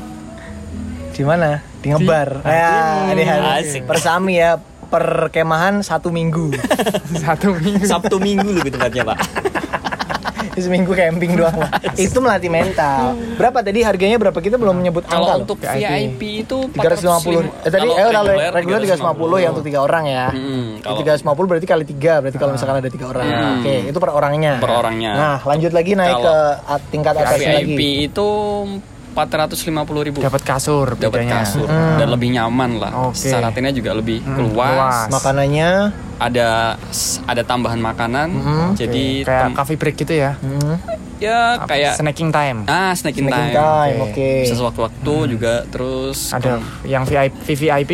di 1.10 1.22
mana? 1.22 1.58
Di 1.80 1.88
ngebar. 1.88 2.42
Ya, 2.42 2.76
ini 3.08 3.22
harus 3.22 3.48
Asik. 3.64 3.82
persami 3.82 4.36
ya 4.36 4.60
perkemahan 4.86 5.82
satu 5.82 6.08
minggu. 6.08 6.54
satu 7.24 7.52
minggu. 7.54 7.84
Sabtu 7.84 8.16
Minggu 8.16 8.48
lebih 8.56 8.74
tepatnya, 8.74 9.02
Pak. 9.06 9.18
Seminggu 10.56 10.96
camping 10.96 11.36
doang. 11.36 11.52
itu 12.00 12.16
melatih 12.16 12.48
mental. 12.48 13.12
Berapa 13.36 13.60
tadi 13.60 13.84
harganya 13.84 14.16
berapa? 14.16 14.38
Kita 14.40 14.56
belum 14.56 14.80
menyebut 14.80 15.04
angka 15.04 15.36
loh. 15.36 15.44
untuk 15.44 15.56
VIP. 15.60 15.84
VIP 16.16 16.22
itu 16.48 16.58
350 16.72 17.68
eh 17.68 17.70
tadi 17.70 17.86
eh 17.92 18.08
lalu 18.08 18.32
reguler, 18.40 18.80
reguler 18.80 18.80
350 18.96 19.44
yang 19.44 19.50
untuk 19.52 19.66
tiga 19.68 19.80
orang 19.84 20.04
ya. 20.08 20.26
Mm, 20.32 20.80
Kalau 20.80 20.96
kalau 20.96 21.44
350 21.44 21.50
berarti 21.52 21.66
kali 21.68 21.84
tiga 21.84 22.12
berarti 22.24 22.38
kalau 22.40 22.52
misalkan 22.56 22.76
ada 22.80 22.88
tiga 22.88 23.06
orang. 23.12 23.24
Hmm. 23.28 23.60
Oke, 23.60 23.74
itu 23.92 23.98
per 24.00 24.10
orangnya. 24.16 24.52
Per 24.56 24.72
orangnya. 24.72 25.12
Nah, 25.12 25.36
lanjut 25.44 25.72
lagi 25.76 25.92
naik 25.92 26.14
Kalau 26.16 26.24
ke 26.24 26.36
at- 26.72 26.86
tingkat 26.88 27.14
atasnya 27.20 27.48
VIP 27.60 27.76
lagi. 27.76 27.92
itu 28.08 28.28
450 29.16 29.64
ribu 30.04 30.20
Dapat 30.20 30.42
kasur 30.44 30.92
dapat 30.92 31.24
kasur 31.24 31.64
Hmm. 31.64 31.96
dan 31.96 32.08
lebih 32.08 32.28
nyaman 32.30 32.76
lah. 32.76 32.92
Oke. 33.08 33.16
Secara 33.18 33.48
tenda 33.48 33.72
juga 33.72 33.90
lebih 33.90 34.20
Hmm, 34.20 34.36
luas. 34.44 34.76
luas. 34.76 35.08
Makanannya 35.10 35.70
Ada 36.16 36.80
ada 37.24 37.42
tambahan 37.42 37.76
makanan. 37.78 38.28
Hmm. 38.30 38.68
Jadi 38.72 39.20
Kayak 39.20 39.42
tem- 39.42 39.56
coffee 39.56 39.76
break 39.76 39.96
gitu 39.98 40.14
ya. 40.14 40.32
hmm, 40.34 40.72
ya 41.18 41.60
Apa, 41.60 41.68
kayak 41.70 41.92
snacking 41.94 42.28
time. 42.30 42.58
ah 42.64 42.88
snacking, 42.90 43.28
snacking 43.28 43.52
time. 43.52 43.52
time, 43.54 43.96
Oke. 43.98 44.12
oke. 44.12 44.30
Bisa 44.42 44.54
sewaktu-waktu 44.54 45.14
juga 45.28 45.54
terus 45.66 46.32
Ada 46.32 46.56
yang 46.82 47.04
VIP, 47.04 47.36
VVIP. 47.42 47.92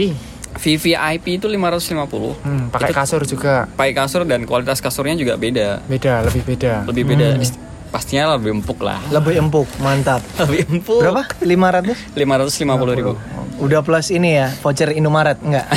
VVIP 0.55 1.27
itu 1.35 1.47
550. 1.49 2.39
Hmm, 2.39 2.69
pakai 2.69 2.91
Itu- 2.91 2.99
kasur 3.01 3.23
juga. 3.25 3.67
Pakai 3.73 3.91
kasur 3.93 4.23
dan 4.23 4.45
kualitas 4.45 4.79
kasurnya 4.79 5.17
juga 5.17 5.35
beda. 5.35 5.83
Beda, 5.83 6.23
lebih 6.23 6.43
beda. 6.45 6.87
Lebih 6.87 7.05
beda. 7.05 7.29
Ist- 7.41 7.59
Pastinya 7.93 8.35
lebih 8.35 8.57
empuk 8.57 8.81
lah. 8.81 8.97
Lebih 9.13 9.37
empuk, 9.37 9.69
mantap. 9.79 10.25
Lebih 10.41 10.65
empuk. 10.65 11.05
Berapa? 11.05 11.29
500? 11.39 12.17
550 12.17 12.99
ribu. 12.99 13.13
Udah 13.61 13.85
plus 13.85 14.09
ini 14.09 14.41
ya, 14.41 14.49
voucher 14.65 14.97
Indomaret 14.97 15.37
enggak? 15.45 15.69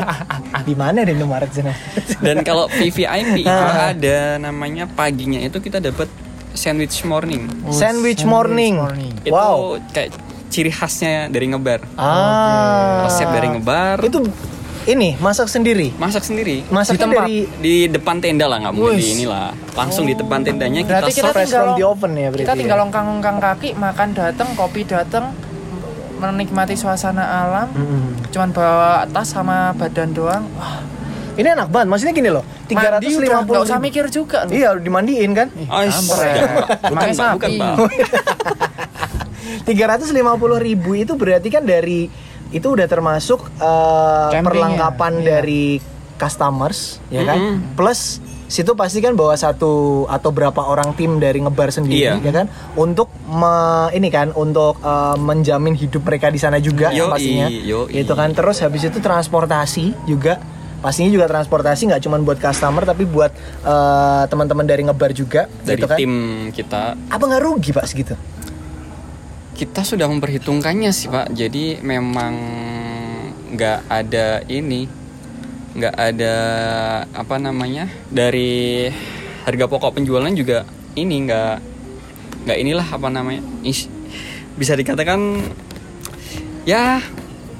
Di 0.66 0.72
mana 0.72 1.04
ada 1.04 1.12
Indomaret 1.12 1.52
sana? 1.52 1.76
Dan 2.18 2.40
kalau 2.42 2.64
VVIP 2.66 3.44
itu 3.44 3.52
Ah. 3.70 3.92
ada 3.92 4.40
namanya 4.40 4.88
paginya 4.88 5.36
itu 5.38 5.60
kita 5.60 5.78
dapat 5.78 6.08
sandwich 6.56 7.04
morning. 7.04 7.44
Oh, 7.62 7.76
Sandwich 7.76 8.24
morning. 8.24 8.80
Itu 9.20 9.30
Wow. 9.30 9.78
kayak 9.92 10.16
ciri 10.48 10.72
khasnya 10.72 11.28
dari 11.28 11.46
ngebar. 11.46 11.84
Ah. 11.94 13.04
Resep 13.06 13.28
dari 13.28 13.48
ngebar. 13.52 14.00
Itu 14.02 14.24
ini 14.88 15.16
masak 15.20 15.48
sendiri. 15.52 15.92
masak 16.00 16.24
sendiri. 16.24 16.64
Masaknya 16.72 17.04
tempat. 17.04 17.24
dari 17.28 17.36
Di 17.60 17.74
depan 17.92 18.16
tenda 18.22 18.46
lah 18.48 18.58
nggak 18.64 18.72
mungkin 18.72 18.96
di 18.96 19.08
inilah. 19.20 19.52
Langsung 19.76 20.08
di 20.08 20.14
depan 20.16 20.40
tendanya 20.40 20.80
kita, 20.80 21.04
Berarti 21.04 21.12
kita 21.12 21.30
tinggal 21.36 21.64
from 21.68 21.76
the 21.76 21.84
oven 21.84 22.12
ya 22.16 22.28
berarti. 22.32 22.44
Kita 22.48 22.54
tinggal 22.56 22.78
ya? 22.78 22.82
longkang-longkang 22.88 23.36
kaki, 23.40 23.68
makan 23.76 24.08
dateng, 24.16 24.48
kopi 24.56 24.80
dateng, 24.88 25.24
menikmati 26.20 26.74
suasana 26.76 27.24
alam. 27.44 27.68
Mm-mm. 27.76 28.32
Cuman 28.32 28.48
bawa 28.56 29.04
tas 29.08 29.28
sama 29.28 29.76
badan 29.76 30.16
doang. 30.16 30.44
Wah, 30.56 30.80
Ini 31.36 31.56
enak 31.56 31.68
banget. 31.72 31.88
Maksudnya 31.88 32.12
gini 32.12 32.28
loh, 32.28 32.44
mandi 32.68 32.74
udah 32.76 33.00
350 33.00 33.48
nggak 33.48 33.64
usah 33.64 33.78
mikir 33.80 34.04
juga 34.12 34.44
loh. 34.44 34.52
Iya, 34.52 34.76
dimandiin 34.76 35.32
kan? 35.32 35.48
Oh, 35.72 35.80
bukan, 36.90 37.08
Pak, 37.16 37.30
bukan. 37.38 37.50
Pak. 37.56 37.76
350 39.64 40.66
ribu 40.66 40.90
itu 40.98 41.12
berarti 41.16 41.48
kan 41.48 41.62
dari 41.64 42.10
itu 42.50 42.66
udah 42.66 42.86
termasuk 42.86 43.46
uh, 43.58 44.30
perlengkapan 44.34 45.12
iya. 45.18 45.26
dari 45.26 45.64
customers 46.18 47.00
ya 47.08 47.24
kan? 47.24 47.62
Plus 47.72 48.18
situ 48.50 48.74
pasti 48.74 48.98
kan 48.98 49.14
bawa 49.14 49.38
satu 49.38 50.04
atau 50.10 50.34
berapa 50.34 50.58
orang 50.58 50.92
tim 50.98 51.22
dari 51.22 51.38
ngebar 51.38 51.70
sendiri 51.70 52.02
Iya. 52.02 52.14
ya 52.18 52.32
kan? 52.34 52.46
Untuk 52.74 53.06
me- 53.24 53.94
ini 53.94 54.10
kan 54.10 54.34
untuk 54.34 54.82
uh, 54.82 55.14
menjamin 55.14 55.78
hidup 55.78 56.02
mereka 56.02 56.28
di 56.28 56.42
sana 56.42 56.58
juga 56.58 56.90
Yoi, 56.90 57.06
pastinya. 57.08 57.46
yoi. 57.48 57.94
gitu 57.94 58.12
kan? 58.12 58.34
Terus 58.34 58.58
habis 58.60 58.82
itu 58.84 58.98
transportasi 58.98 59.94
juga. 60.04 60.42
Pastinya 60.80 61.12
juga 61.12 61.28
transportasi 61.28 61.92
nggak 61.92 62.02
cuma 62.08 62.16
buat 62.18 62.40
customer 62.40 62.88
tapi 62.88 63.04
buat 63.04 63.28
uh, 63.62 64.24
teman-teman 64.26 64.64
dari 64.64 64.80
ngebar 64.80 65.12
juga 65.12 65.44
Dari 65.60 65.76
gitu 65.76 65.84
kan? 65.86 65.96
tim 66.00 66.12
kita. 66.50 66.96
Apa 67.12 67.20
nggak 67.20 67.42
rugi 67.44 67.70
pak 67.70 67.84
segitu 67.84 68.16
kita 69.60 69.84
sudah 69.84 70.08
memperhitungkannya 70.08 70.88
sih 70.88 71.06
pak 71.06 71.28
jadi 71.30 71.84
memang 71.84 72.32
nggak 73.52 73.80
ada 73.86 74.40
ini 74.48 74.88
nggak 75.70 75.94
ada 75.94 76.34
apa 77.12 77.36
namanya 77.36 77.84
dari 78.08 78.88
harga 79.44 79.68
pokok 79.68 80.00
penjualan 80.00 80.32
juga 80.32 80.64
ini 80.96 81.28
nggak 81.28 81.54
nggak 82.40 82.58
inilah 82.58 82.88
apa 82.88 83.08
namanya 83.08 83.44
is- 83.60 83.92
bisa 84.56 84.72
dikatakan 84.72 85.44
ya 86.64 87.04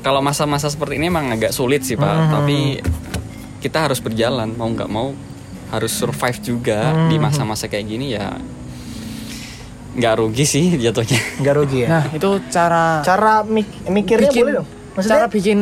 kalau 0.00 0.24
masa-masa 0.24 0.72
seperti 0.72 0.96
ini 0.96 1.06
emang 1.06 1.28
agak 1.30 1.52
sulit 1.52 1.84
sih 1.84 1.94
pak 1.94 2.08
Hmm. 2.10 2.32
tapi 2.32 2.80
kita 3.60 3.84
harus 3.84 4.00
berjalan 4.00 4.56
mau 4.56 4.72
nggak 4.72 4.88
mau 4.88 5.12
harus 5.68 5.92
survive 5.92 6.40
juga 6.40 6.96
di 7.06 7.20
Hmm. 7.20 7.28
masa-masa 7.28 7.68
kayak 7.68 7.86
gini 7.86 8.16
ya 8.16 8.40
nggak 10.00 10.14
rugi 10.16 10.44
sih 10.44 10.64
jatuhnya 10.74 11.20
nggak 11.38 11.54
rugi 11.54 11.78
ya 11.84 11.88
Nah, 11.90 12.04
itu 12.10 12.28
cara 12.48 13.00
cara 13.00 13.44
mik- 13.44 13.84
mikirnya 13.86 14.28
bikin 14.28 14.42
boleh 14.42 14.54
dong 14.56 14.68
maksudnya 14.90 15.14
cara 15.14 15.26
bikin 15.28 15.58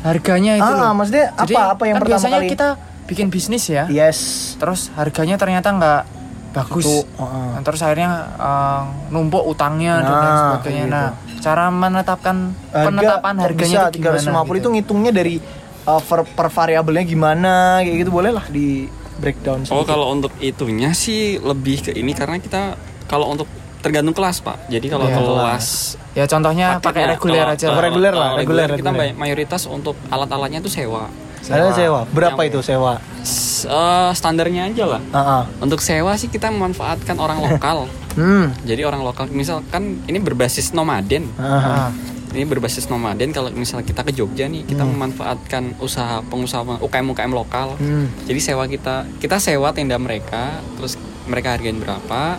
harganya 0.00 0.52
itu 0.54 0.64
Ah, 0.66 0.76
loh. 0.78 0.92
maksudnya 0.94 1.26
Jadi, 1.34 1.54
apa- 1.54 1.68
apa 1.70 1.82
yang 1.82 1.94
kan 1.94 2.00
pertama 2.00 2.12
biasanya 2.14 2.38
kali- 2.38 2.50
kita 2.50 2.68
bikin 3.02 3.26
bisnis 3.26 3.64
ya. 3.66 3.84
yes 3.88 4.18
Terus 4.54 4.92
harganya 4.92 5.34
ternyata 5.34 5.68
nggak 5.68 6.02
bagus. 6.50 6.82
Itu, 6.82 6.94
heeh. 7.16 7.46
Nah, 7.52 7.60
terus 7.60 7.80
akhirnya 7.80 8.10
eh, 8.32 8.80
numpuk 9.08 9.42
utangnya 9.44 9.98
dan 9.98 10.12
lain 10.12 10.22
Nah, 10.22 10.38
sebagainya. 10.52 10.82
kayak 10.82 10.90
Nah, 10.90 11.06
cara 11.38 11.64
menetapkan 11.68 12.36
Harga 12.68 12.86
penetapan 12.86 13.34
harganya 13.36 13.78
bisa 13.80 13.88
itu 13.88 13.98
gimana? 13.98 14.18
350 14.20 14.46
itu 14.52 14.60
gitu. 14.60 14.68
ngitungnya 14.72 15.12
dari 15.12 15.34
uh, 15.82 15.98
per, 16.00 16.20
per 16.24 16.46
variabelnya 16.48 17.04
gimana 17.04 17.52
kayak 17.80 17.96
gitu 17.98 18.10
boleh 18.10 18.30
lah 18.30 18.46
di 18.46 18.86
breakdown 19.16 19.62
Oh 19.64 19.80
sedikit. 19.80 19.90
kalau 19.90 20.06
untuk 20.10 20.32
itunya 20.38 20.90
sih 20.92 21.20
lebih 21.36 21.82
ke 21.82 21.92
ini 21.92 22.12
karena 22.12 22.36
kita 22.36 22.74
kalau 23.04 23.26
untuk 23.26 23.48
tergantung 23.80 24.12
kelas 24.12 24.38
pak. 24.38 24.56
Jadi 24.66 24.86
kalau 24.86 25.04
Iya, 25.04 25.16
kelas 25.16 25.66
Ya 26.10 26.24
contohnya 26.26 26.66
pakai 26.76 27.06
paketnya, 27.06 27.06
reguler 27.10 27.46
aja. 27.46 27.66
Kalau- 27.66 27.82
reguler 27.82 28.12
lah, 28.12 28.30
reguler, 28.34 28.68
kita 28.70 28.90
reguler. 28.90 29.10
may- 29.10 29.16
mayoritas 29.16 29.64
untuk 29.64 29.94
alat-alatnya 30.06 30.58
itu 30.58 30.68
sewa. 30.68 31.08
ada 31.42 31.72
sewa 31.72 32.04
berapa 32.06 32.36
Yang- 32.38 32.52
itu 32.52 32.60
sewa 32.68 32.92
S- 33.18 33.64
eh, 33.64 34.10
standarnya 34.12 34.68
aja 34.68 34.84
lah. 34.86 35.00
Ah, 35.10 35.18
ah. 35.18 35.42
Untuk 35.58 35.80
sewa 35.80 36.12
sih 36.14 36.26
kita 36.26 36.46
memanfaatkan 36.46 37.16
orang 37.16 37.40
lokal. 37.48 37.88
hmm 38.12 38.62
Jadi 38.62 38.82
orang 38.82 39.00
lokal 39.00 39.26
misalkan 39.26 40.04
ini 40.04 40.18
berbasis 40.18 40.70
nomaden. 40.70 41.26
Ah. 41.36 41.88
Nah, 41.88 41.90
ini 42.30 42.44
berbasis 42.44 42.86
nomaden 42.86 43.30
kalau 43.30 43.50
misalnya 43.50 43.82
kita 43.82 44.04
ke 44.04 44.12
Jogja 44.12 44.46
nih 44.46 44.62
kita 44.62 44.84
memanfaatkan 44.84 45.74
usaha 45.78 46.22
pengusaha 46.22 46.62
UKM 46.78 47.06
UKM 47.08 47.32
lokal 47.32 47.74
Hmm. 47.74 48.06
jadi 48.22 48.38
sewa 48.38 48.64
kita 48.66 49.02
kita 49.18 49.42
sewa 49.42 49.72
tenda 49.72 49.96
mereka 49.96 50.54
terus 50.76 50.94
mereka 51.26 51.52
hargain 51.52 51.74
berapa 51.74 52.38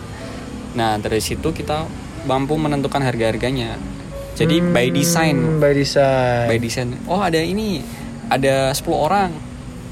nah 0.72 0.96
dari 0.96 1.20
situ 1.20 1.52
kita 1.52 1.84
mampu 2.24 2.54
menentukan 2.56 3.02
harga 3.02 3.34
harganya 3.34 3.76
jadi 4.32 4.64
by 4.64 4.88
design. 4.88 5.36
Hmm, 5.36 5.60
by 5.60 5.72
design. 5.76 6.46
by 6.48 6.58
design. 6.58 6.88
Oh 7.04 7.20
ada 7.20 7.36
ini. 7.36 7.84
Ada 8.32 8.72
10 8.72 8.96
orang. 8.96 9.30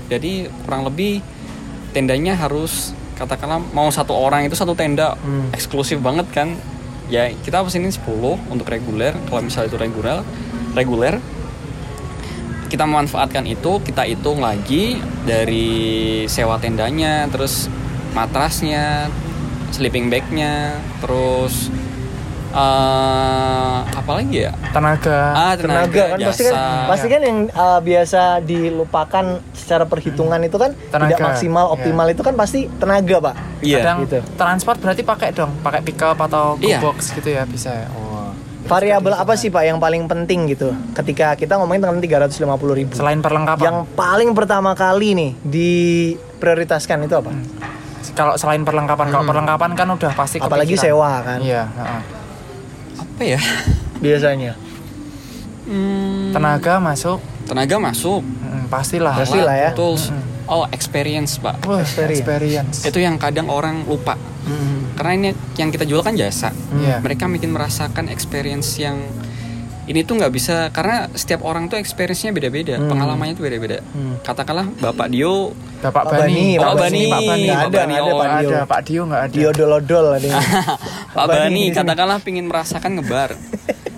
Jadi 0.08 0.48
kurang 0.64 0.88
lebih 0.88 1.20
tendanya 1.92 2.34
harus 2.34 2.96
katakanlah 3.20 3.60
mau 3.76 3.92
satu 3.92 4.16
orang 4.16 4.48
itu 4.48 4.56
satu 4.56 4.72
tenda. 4.72 5.14
Hmm. 5.20 5.52
eksklusif 5.52 6.00
banget 6.00 6.26
kan? 6.32 6.56
Ya 7.12 7.28
kita 7.28 7.60
pesenin 7.60 7.92
10 7.92 8.40
untuk 8.48 8.66
reguler. 8.72 9.12
Kalau 9.28 9.44
misalnya 9.44 9.68
itu 9.68 9.78
reguler 9.78 10.24
reguler 10.72 11.18
kita 12.70 12.86
memanfaatkan 12.86 13.50
itu 13.50 13.82
kita 13.82 14.06
hitung 14.06 14.38
lagi 14.38 14.94
dari 15.26 16.22
sewa 16.30 16.54
tendanya 16.62 17.26
terus 17.26 17.66
matrasnya 18.14 19.10
sleeping 19.70 20.10
bagnya 20.10 20.76
terus 21.00 21.70
eh 22.50 23.78
apa 23.86 24.10
lagi 24.18 24.42
ya? 24.42 24.52
Tenaga. 24.74 25.20
Ah 25.38 25.54
tenaga 25.54 26.18
kan 26.18 26.18
pasti 26.18 26.42
kan 26.50 26.54
jasa. 26.58 26.90
pasti 26.90 27.06
kan 27.06 27.20
yang 27.22 27.38
uh, 27.54 27.78
biasa 27.78 28.22
dilupakan 28.42 29.24
secara 29.54 29.86
perhitungan 29.86 30.42
itu 30.42 30.58
kan 30.58 30.74
Tenaga, 30.90 31.14
tidak 31.14 31.18
maksimal 31.30 31.64
iya. 31.70 31.74
optimal 31.78 32.06
itu 32.10 32.22
kan 32.26 32.34
pasti 32.34 32.66
tenaga 32.82 33.16
pak. 33.22 33.34
Iya. 33.62 33.78
Kadang 33.78 33.98
gitu. 34.02 34.18
transport 34.34 34.82
berarti 34.82 35.02
pakai 35.06 35.28
dong 35.30 35.54
pakai 35.62 35.80
pickup 35.86 36.18
atau 36.18 36.58
go 36.58 36.66
Iya. 36.66 36.82
box 36.82 37.14
gitu 37.14 37.30
ya 37.30 37.46
bisa 37.46 37.70
ya? 37.70 37.88
Oh. 37.94 38.34
Variabel 38.66 39.14
apa 39.14 39.38
sih 39.38 39.54
pak 39.54 39.70
yang 39.70 39.78
paling 39.78 40.10
penting 40.10 40.50
gitu? 40.50 40.74
Ketika 40.90 41.38
kita 41.38 41.54
ngomongin 41.54 41.86
tentang 41.86 42.02
350 42.02 42.74
ribu. 42.74 42.92
Selain 42.98 43.22
perlengkapan. 43.22 43.62
Yang 43.62 43.78
paling 43.94 44.30
pertama 44.34 44.74
kali 44.74 45.14
nih 45.14 45.30
diprioritaskan 45.46 47.06
itu 47.06 47.14
apa 47.14 47.30
kalau 48.10 48.34
selain 48.34 48.60
perlengkapan 48.60 49.06
kalau 49.08 49.24
perlengkapan 49.24 49.70
kan 49.74 49.88
udah 49.88 50.12
pasti 50.12 50.36
Hmm. 50.36 50.46
apalagi 50.46 50.72
kepikiran. 50.72 50.92
sewa 50.92 51.12
kan 51.20 51.38
iya 51.38 51.62
heeh. 51.68 52.02
apa 52.98 53.22
ya 53.22 53.40
biasanya 53.98 54.52
Hmm, 55.62 56.32
tenaga 56.32 56.82
masuk 56.82 57.18
tenaga 57.44 57.76
masuk 57.78 58.22
mm, 58.22 58.66
pastilah 58.66 59.14
Pasti 59.14 59.38
lah 59.38 59.54
ya. 59.54 59.70
tools 59.70 60.10
oh 60.44 60.66
experience 60.68 61.38
pak 61.38 61.62
Wah, 61.62 61.78
Experience. 61.78 62.18
experience, 62.18 62.76
itu 62.82 62.98
yang 62.98 63.14
kadang 63.16 63.46
orang 63.46 63.84
lupa 63.84 64.18
Hmm. 64.40 64.96
karena 64.96 65.12
ini 65.14 65.28
yang 65.54 65.68
kita 65.68 65.84
jual 65.84 66.00
kan 66.00 66.16
jasa 66.16 66.50
Iya. 66.72 66.98
mereka 66.98 67.28
bikin 67.28 67.52
merasakan 67.52 68.08
experience 68.08 68.74
yang 68.76 68.98
ini 69.90 70.00
tuh 70.00 70.14
nggak 70.16 70.30
bisa 70.30 70.70
karena 70.70 71.10
setiap 71.12 71.42
orang 71.42 71.66
tuh 71.66 71.74
experience-nya 71.74 72.30
beda-beda 72.30 72.78
Hmm. 72.78 72.86
pengalamannya 72.86 73.34
tuh 73.34 73.42
beda-beda 73.42 73.82
Hmm. 73.84 74.16
katakanlah 74.20 74.70
bapak 74.72 75.10
Dio 75.10 75.50
Bapak 75.80 76.02
Pak 76.04 76.12
Bani, 76.14 76.20
Bani, 76.20 76.46
Pak 76.52 76.60
Pak 76.62 76.76
Bani, 76.76 76.76
Bani, 76.76 77.00
Pak 77.08 77.20
Bani, 77.22 77.40
Nggak 77.42 77.56
ada, 77.56 77.72
Bani, 77.72 77.88
nggak 77.90 77.98
ada 77.98 78.04
oh, 78.06 78.18
Pak 78.20 78.28
Dio. 78.30 78.48
ada, 78.52 78.58
Pak 78.62 78.80
Dio 78.82 79.02
nggak 79.02 79.22
ada. 79.22 79.32
diodol-odol 79.32 80.04
ada 80.12 80.26
yang- 80.30 80.44
Pak 81.10 81.26
Bani 81.26 81.62
katakanlah 81.72 82.18
pingin 82.20 82.46
merasakan 82.46 82.90
ngebar 82.94 83.30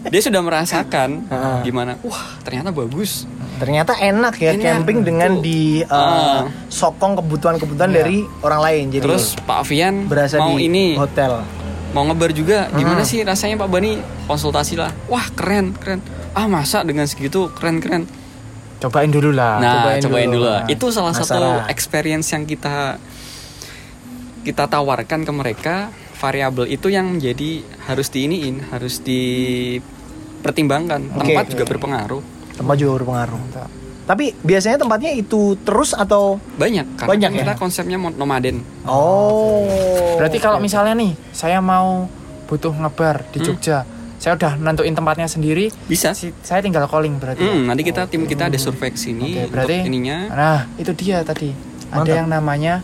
dia 0.04 0.20
sudah 0.20 0.40
merasakan 0.40 1.08
Heeh. 1.25 1.56
gimana 1.64 1.92
wah 2.00 2.22
ternyata 2.40 2.70
bagus 2.70 3.26
ternyata 3.54 3.94
enak 3.94 4.34
ya 4.37 4.52
Enak, 4.52 4.62
camping 4.64 4.99
dengan 5.02 5.38
di 5.38 5.82
uh, 5.82 5.94
Ah. 5.94 6.40
sokong 6.66 7.18
kebutuhan-kebutuhan 7.18 7.88
Iya. 7.88 7.96
dari 7.96 8.18
orang 8.40 8.61
lain 8.61 8.84
jadi 8.90 9.02
terus 9.02 9.34
Pak 9.38 9.56
Avian 9.62 9.94
berasa 10.04 10.37
mau 10.37 10.54
di 10.54 10.66
ini 10.66 10.84
hotel 10.94 11.42
mau 11.92 12.02
ngebar 12.02 12.32
juga 12.32 12.68
gimana 12.72 13.00
Hmm. 13.00 13.08
sih 13.08 13.20
rasanya 13.20 13.56
Pak 13.56 13.68
Bani 13.68 14.00
konsultasi 14.25 14.75
lah 14.75 14.90
wah 15.06 15.25
keren 15.32 15.72
keren 15.72 16.00
ah 16.32 16.46
masa 16.46 16.82
dengan 16.82 17.04
segitu 17.04 17.52
keren 17.52 17.78
keren 17.78 18.04
Cobain 18.82 19.06
dulu 19.06 19.30
lah. 19.30 19.62
nah 19.62 19.87
cobain 19.87 20.02
cobain, 20.02 20.26
dulu. 20.26 20.42
dulu, 20.42 20.50
lah. 20.50 20.66
Itu 20.66 20.90
salah 20.90 21.14
satu 21.14 21.38
penasaran. 21.38 21.70
experience 21.70 22.34
yang 22.34 22.42
kita 22.42 22.99
kita 24.42 24.66
tawarkan 24.66 25.22
ke 25.22 25.30
mereka 25.30 25.75
variabel 26.18 26.66
itu 26.66 26.90
yang 26.90 27.14
menjadi 27.14 27.62
harus 27.87 28.11
diiniin 28.11 28.75
harus 28.75 28.99
dipertimbangkan 28.99 31.14
tempat 31.14 31.46
juga 31.46 31.62
berpengaruh 31.62 32.22
tempat 32.52 32.75
juga 32.75 32.99
berpengaruh. 32.99 33.38
Tapi 34.02 34.35
biasanya 34.37 34.76
tempatnya 34.76 35.12
itu 35.12 35.54
terus 35.59 35.92
atau 35.92 36.37
banyak 36.54 36.85
karena 36.97 37.09
Banyak 37.09 37.28
kan 37.28 37.32
ya? 37.32 37.40
kita 37.40 37.54
konsepnya 37.56 37.97
nomaden 37.99 38.61
oh 38.85 39.66
Berarti 40.14 40.38
kalau 40.38 40.59
misalnya 40.59 40.94
nih, 40.94 41.12
saya 41.30 41.59
mau 41.59 42.06
butuh 42.47 42.71
ngebar 42.73 43.26
di 43.28 43.38
Hmm. 43.38 43.47
Jogja, 43.49 43.82
saya 44.17 44.32
udah 44.32 44.54
nentuin 44.56 44.93
tempatnya 44.93 45.26
sendiri, 45.26 45.67
bisa 45.84 46.12
si- 46.12 46.30
saya 46.41 46.60
tinggal 46.60 46.86
calling 46.86 47.17
berarti. 47.17 47.41
ya? 47.41 47.50
Hmm, 47.50 47.65
nanti 47.65 47.82
kita 47.82 48.06
tim 48.06 48.23
kita 48.23 48.47
ada 48.47 48.54
survei 48.54 48.88
ke 48.88 49.00
sini 49.00 49.34
Oke, 49.41 49.43
berarti 49.49 49.75
untuk 49.76 49.88
ininya 49.88 50.19
Nah, 50.28 50.60
itu 50.76 50.93
dia 50.93 51.23
tadi. 51.23 51.50
Ada 51.88 51.97
Mantap. 51.99 52.15
yang 52.15 52.28
namanya 52.28 52.75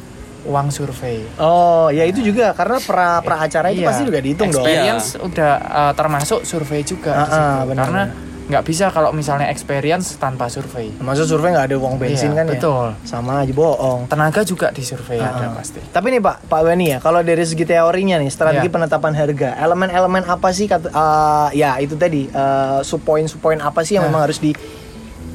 uang 0.44 0.68
survei. 0.68 1.22
oh 1.36 1.88
ya 1.88 2.02
itu 2.02 2.22
juga 2.22 2.50
karena 2.52 2.78
pra 2.80 3.20
pra 3.20 3.36
acara 3.40 3.68
itu 3.68 3.80
Iya. 3.80 3.86
pasti 3.86 4.02
juga 4.04 4.18
dihitung 4.18 4.48
dong 4.48 4.64
Experience 4.64 5.06
udah 5.16 5.52
uh, 5.60 5.92
termasuk 5.92 6.40
survei 6.42 6.82
juga 6.82 7.12
di 7.14 7.28
situ. 7.28 7.38
ah, 7.38 7.62
benar, 7.64 7.84
Karena 7.84 8.02
nggak 8.48 8.64
bisa 8.64 8.88
kalau 8.88 9.12
misalnya 9.12 9.46
experience 9.46 10.16
tanpa 10.16 10.48
survei. 10.48 10.88
maksud 10.94 11.28
survei 11.28 11.52
nggak 11.52 11.68
ada 11.68 11.76
uang 11.76 11.96
bensin 11.96 12.32
Iya, 12.32 12.38
kan 12.38 12.46
betul. 12.48 12.86
ya 12.90 13.04
sama 13.04 13.32
aja 13.38 13.52
bohong 13.52 14.08
Tenaga 14.08 14.40
juga 14.42 14.72
di 14.72 14.80
survei 14.80 15.16
ada 15.16 15.46
Ah. 15.46 15.52
pasti. 15.52 15.84
Tapi 15.84 16.06
nih 16.10 16.18
Pak, 16.18 16.48
Pak 16.48 16.60
Bani 16.62 16.86
ya, 16.88 16.98
kalau 16.98 17.20
dari 17.20 17.44
segi 17.44 17.62
teorinya 17.62 18.16
nih, 18.16 18.26
strategi 18.26 18.64
Iya. 18.64 18.72
penetapan 18.72 19.12
harga, 19.12 19.52
elemen-elemen 19.54 20.24
apa 20.24 20.48
sih 20.48 20.64
kata, 20.64 20.88
eh, 20.88 21.48
ya 21.54 21.76
itu 21.76 21.92
tadi, 21.94 22.24
eh, 22.24 22.80
subpoin-subpoin 22.82 23.60
apa 23.60 23.84
sih 23.84 23.94
yang 23.94 24.04
Nah. 24.04 24.10
memang 24.10 24.22
harus 24.24 24.38
di 24.38 24.56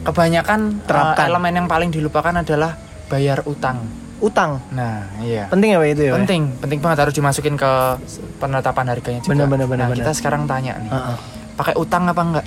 Kebanyakan 0.02 0.60
uh, 0.76 0.86
Terapkan. 0.86 1.32
elemen 1.32 1.54
yang 1.56 1.68
paling 1.70 1.88
dilupakan 1.88 2.36
adalah 2.36 2.76
bayar 3.08 3.40
utang. 3.46 3.80
utang? 4.20 4.60
Nah, 4.70 5.04
iya. 5.20 5.48
Penting 5.48 5.72
ya 5.72 5.78
Pak 5.78 5.88
itu 5.90 6.02
ya? 6.02 6.12
Pak? 6.12 6.18
penting 6.18 6.42
penting 6.58 6.80
banget 6.80 7.00
harus 7.02 7.14
dimasukin 7.14 7.56
ke 7.56 7.72
penetapan 8.36 8.86
harganya 8.90 9.20
juga. 9.20 9.32
Bener, 9.32 9.48
bener, 9.48 9.68
bener, 9.68 9.80
nah, 9.80 9.90
bener. 9.92 10.00
kita 10.00 10.12
sekarang 10.14 10.44
tanya 10.44 10.76
nih, 10.78 10.88
Heeh. 10.88 11.18
pakai 11.54 11.76
utang 11.76 12.04
apa 12.06 12.20
enggak? 12.22 12.46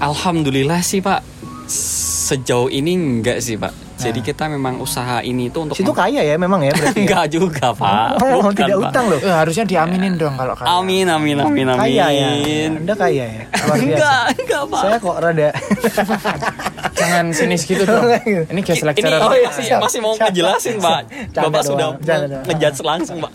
Alhamdulillah 0.00 0.80
sih 0.80 1.04
Pak 1.04 1.22
sejauh 2.30 2.72
ini 2.72 2.96
enggak 2.96 3.38
sih 3.44 3.60
Pak. 3.60 3.89
Jadi 4.02 4.20
kita 4.22 4.44
memang 4.46 4.78
usaha 4.78 5.20
ini 5.20 5.46
itu 5.46 5.58
untuk 5.58 5.74
Situ 5.74 5.92
kaya 5.92 6.20
ya 6.20 6.34
memang 6.34 6.60
ya 6.60 6.72
berarti. 6.72 6.96
ya? 6.96 7.02
enggak 7.04 7.24
juga 7.28 7.66
Pak 7.70 8.08
Oh, 8.22 8.40
Bukan, 8.40 8.52
tidak 8.54 8.76
Pak. 8.78 8.88
utang 8.88 9.04
loh. 9.06 9.18
Eh, 9.18 9.30
harusnya 9.30 9.64
diaminin 9.64 10.14
dong 10.14 10.34
kalau 10.34 10.54
kaya. 10.54 10.68
amin 10.74 11.06
amin 11.06 11.36
amin 11.38 11.66
amin 11.68 11.78
Kaya 11.78 12.06
ya. 12.08 12.28
Anda 12.70 12.94
kaya 12.94 13.24
ya. 13.26 13.44
Enggak 13.70 14.22
enggak 14.34 14.62
Pak 14.66 14.80
Saya 14.80 14.96
kok 14.98 15.16
rada 15.16 15.48
Jangan 16.92 17.24
sinis 17.30 17.64
gitu 17.64 17.82
dong. 17.82 18.04
Ini 18.12 18.60
guest 18.60 18.80
ini 18.80 18.88
lecturer. 18.90 19.18
Oh, 19.18 19.32
iya, 19.32 19.48
masih, 19.48 19.64
siap. 19.64 19.80
masih 19.80 19.98
mau 19.98 20.12
ngejelasin 20.14 20.76
Pak 20.78 21.00
Bapak 21.32 21.62
doang. 21.64 21.96
sudah 21.96 22.16
ngejudge 22.44 22.80
langsung 22.82 23.16
Pak 23.18 23.32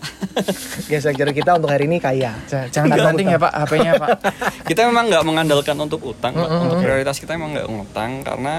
Guest 0.86 1.04
lecturer 1.04 1.32
kita 1.32 1.50
untuk 1.56 1.68
hari 1.68 1.84
ini 1.84 1.98
kaya. 1.98 2.30
Ja- 2.46 2.68
Jangan 2.68 2.92
terbanting 2.92 3.26
ya 3.28 3.38
Pak 3.38 3.52
HP-nya 3.56 3.92
Pak. 3.96 4.08
kita 4.64 4.86
memang 4.86 5.04
nggak 5.08 5.24
mengandalkan 5.24 5.76
untuk 5.76 6.00
utang 6.04 6.32
Pak. 6.32 6.46
untuk 6.46 6.78
prioritas 6.78 7.16
kita 7.16 7.34
memang 7.34 7.54
nggak 7.54 7.66
ngutang 7.66 8.10
karena 8.22 8.54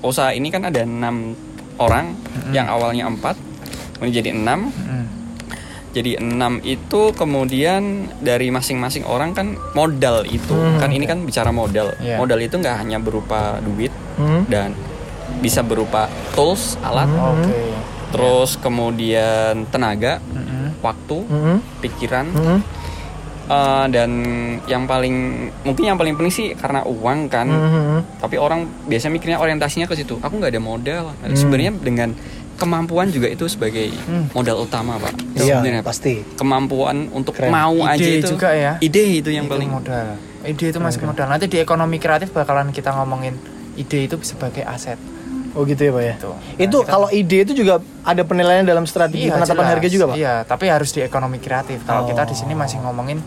usaha 0.00 0.30
ini 0.30 0.48
kan 0.48 0.62
ada 0.62 0.80
enam 0.82 1.32
orang 1.80 2.12
yang 2.52 2.68
awalnya 2.68 3.08
empat 3.08 3.34
kemudian 3.96 4.14
jadi 4.14 4.30
enam 4.32 4.60
Mm. 4.68 5.06
jadi 5.90 6.10
enam 6.18 6.52
itu 6.62 7.10
kemudian 7.12 7.82
dari 8.20 8.48
masing-masing 8.48 9.02
orang 9.02 9.32
kan 9.32 9.56
modal 9.72 10.22
itu 10.22 10.54
kan 10.78 10.88
ini 10.88 11.02
kan 11.02 11.24
bicara 11.24 11.50
modal 11.50 11.96
Iya. 11.98 12.14
modal 12.16 12.38
itu 12.38 12.54
nggak 12.54 12.76
hanya 12.78 13.00
berupa 13.00 13.58
duit 13.58 13.90
Hmm. 14.14 14.44
dan 14.46 14.76
bisa 15.40 15.62
berupa 15.62 16.06
tools 16.32 16.76
alat 16.80 17.08
Oke. 17.08 17.58
terus 18.10 18.54
kemudian 18.54 19.64
tenaga 19.66 20.20
Mm-mm. 20.20 20.78
waktu 20.78 21.16
Mhm. 21.22 21.56
pikiran 21.80 22.26
Mhm. 22.28 22.58
Eh, 23.50 23.86
dan 23.90 24.10
yang 24.64 24.86
paling 24.86 25.14
mungkin 25.66 25.82
yang 25.82 25.98
paling 25.98 26.14
penting 26.14 26.30
sih 26.30 26.48
karena 26.54 26.86
uang 26.86 27.26
kan 27.26 27.50
Mhm. 27.50 28.22
tapi 28.22 28.38
orang 28.38 28.62
biasa 28.86 29.10
mikirnya 29.10 29.36
orientasinya 29.36 29.84
ke 29.84 29.98
situ 29.98 30.14
aku 30.16 30.38
nggak 30.38 30.54
ada 30.54 30.62
modal 30.62 31.04
Nah, 31.10 31.34
sebenarnya 31.34 31.74
dengan 31.74 32.14
kemampuan 32.54 33.10
juga 33.10 33.26
itu 33.26 33.50
sebagai 33.50 33.90
Hmm. 34.00 34.30
modal 34.30 34.62
utama 34.62 34.94
pak 34.96 35.18
Iya, 35.34 35.58
Sebenarnya, 35.58 35.82
pasti. 35.82 36.22
kemampuan 36.36 37.10
untuk 37.10 37.34
Keren. 37.34 37.50
mau 37.50 37.74
Ide 37.74 37.90
aja 37.90 38.10
itu 38.14 38.26
juga 38.30 38.50
ya. 38.52 38.72
ide 38.78 39.02
itu 39.18 39.30
yang 39.32 39.44
Itu 39.44 39.54
paling 39.56 39.70
modal. 39.72 40.06
Ide 40.42 40.64
itu 40.68 40.78
masuk 40.78 41.02
modal. 41.04 41.26
Nanti 41.26 41.46
di 41.46 41.58
ekonomi 41.58 41.96
kreatif 41.96 42.30
bakalan 42.30 42.70
kita 42.70 42.94
ngomongin 42.94 43.34
ide 43.74 44.06
itu 44.06 44.14
sebagai 44.22 44.62
aset. 44.62 45.00
Oh 45.50 45.66
gitu 45.66 45.82
ya 45.82 45.90
Pak 45.90 46.02
ya. 46.04 46.14
Tuh. 46.20 46.30
Nah, 46.30 46.38
Itu 46.60 46.78
kita- 46.78 46.90
kalau 46.92 47.08
ide 47.10 47.42
itu 47.42 47.52
juga 47.56 47.74
ada 48.00 48.22
penilaian 48.22 48.62
dalam 48.62 48.86
strategi 48.86 49.26
Iya, 49.26 49.34
penetapan 49.34 49.58
jelas. 49.58 49.72
harga 49.74 49.88
juga 49.90 50.04
Pak. 50.06 50.14
Iya, 50.14 50.34
tapi 50.46 50.64
harus 50.68 50.90
di 50.92 51.02
ekonomi 51.02 51.38
kreatif. 51.38 51.82
Kalau 51.82 52.06
kita 52.06 52.22
di 52.22 52.34
Oh. 52.36 52.38
sini 52.38 52.54
masih 52.54 52.78
ngomongin 52.78 53.18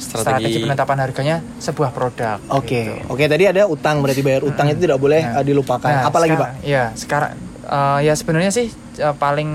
Strategi. 0.00 0.24
strategi, 0.48 0.58
penetapan 0.60 0.98
harganya 0.98 1.36
sebuah 1.56 1.90
produk. 1.90 2.40
Oke, 2.50 2.80
gitu. 2.96 3.06
oke 3.06 3.24
tadi 3.26 3.44
ada 3.44 3.62
utang 3.64 4.00
berarti 4.00 4.20
bayar 4.20 4.42
utang 4.42 4.66
itu 4.66 4.80
tidak 4.80 4.96
boleh 4.96 5.20
Nah. 5.22 5.44
dilupakan. 5.44 5.84
Nah, 5.86 6.02
Apalagi 6.02 6.32
sekarang- 6.32 6.56
Pak? 6.56 6.64
Iya, 6.64 6.84
sekarang 6.94 7.30
eh, 7.62 7.98
ya 8.02 8.14
sebenarnya 8.14 8.50
sih 8.50 8.66
eh, 8.96 9.14
paling 9.14 9.50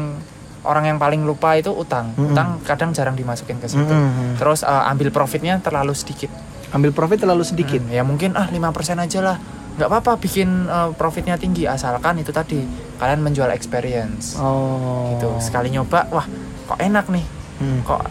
orang 0.64 0.86
yang 0.88 0.98
paling 0.98 1.22
lupa 1.22 1.54
itu 1.54 1.70
utang. 1.70 2.14
Mm-mm. 2.14 2.32
Utang 2.32 2.62
kadang 2.62 2.90
jarang 2.90 3.14
dimasukin 3.14 3.58
ke 3.58 3.66
situ. 3.66 3.82
Mm-mm. 3.84 4.36
Terus 4.36 4.62
eh, 4.62 4.70
ambil 4.86 5.10
profitnya 5.10 5.58
terlalu 5.60 5.92
sedikit. 5.92 6.30
Ambil 6.70 6.90
profit 6.92 7.20
terlalu 7.20 7.42
sedikit. 7.42 7.80
Hmm, 7.80 7.90
ya 7.90 8.02
mungkin 8.02 8.34
ah 8.34 8.46
5% 8.46 8.62
aja 9.00 9.20
lah 9.20 9.38
nggak 9.76 9.86
apa-apa 9.86 10.16
bikin 10.18 10.48
eh, 10.66 10.90
profitnya 10.94 11.36
tinggi 11.36 11.66
asalkan 11.66 12.16
itu 12.16 12.32
tadi 12.32 12.64
kalian 12.96 13.20
menjual 13.20 13.52
experience 13.52 14.40
Oh. 14.40 15.12
gitu 15.12 15.36
sekali 15.40 15.68
nyoba 15.68 16.08
wah 16.10 16.24
kok 16.66 16.80
enak 16.80 17.10
nih 17.10 17.26
Hmm. 17.56 17.80
kok 17.82 18.02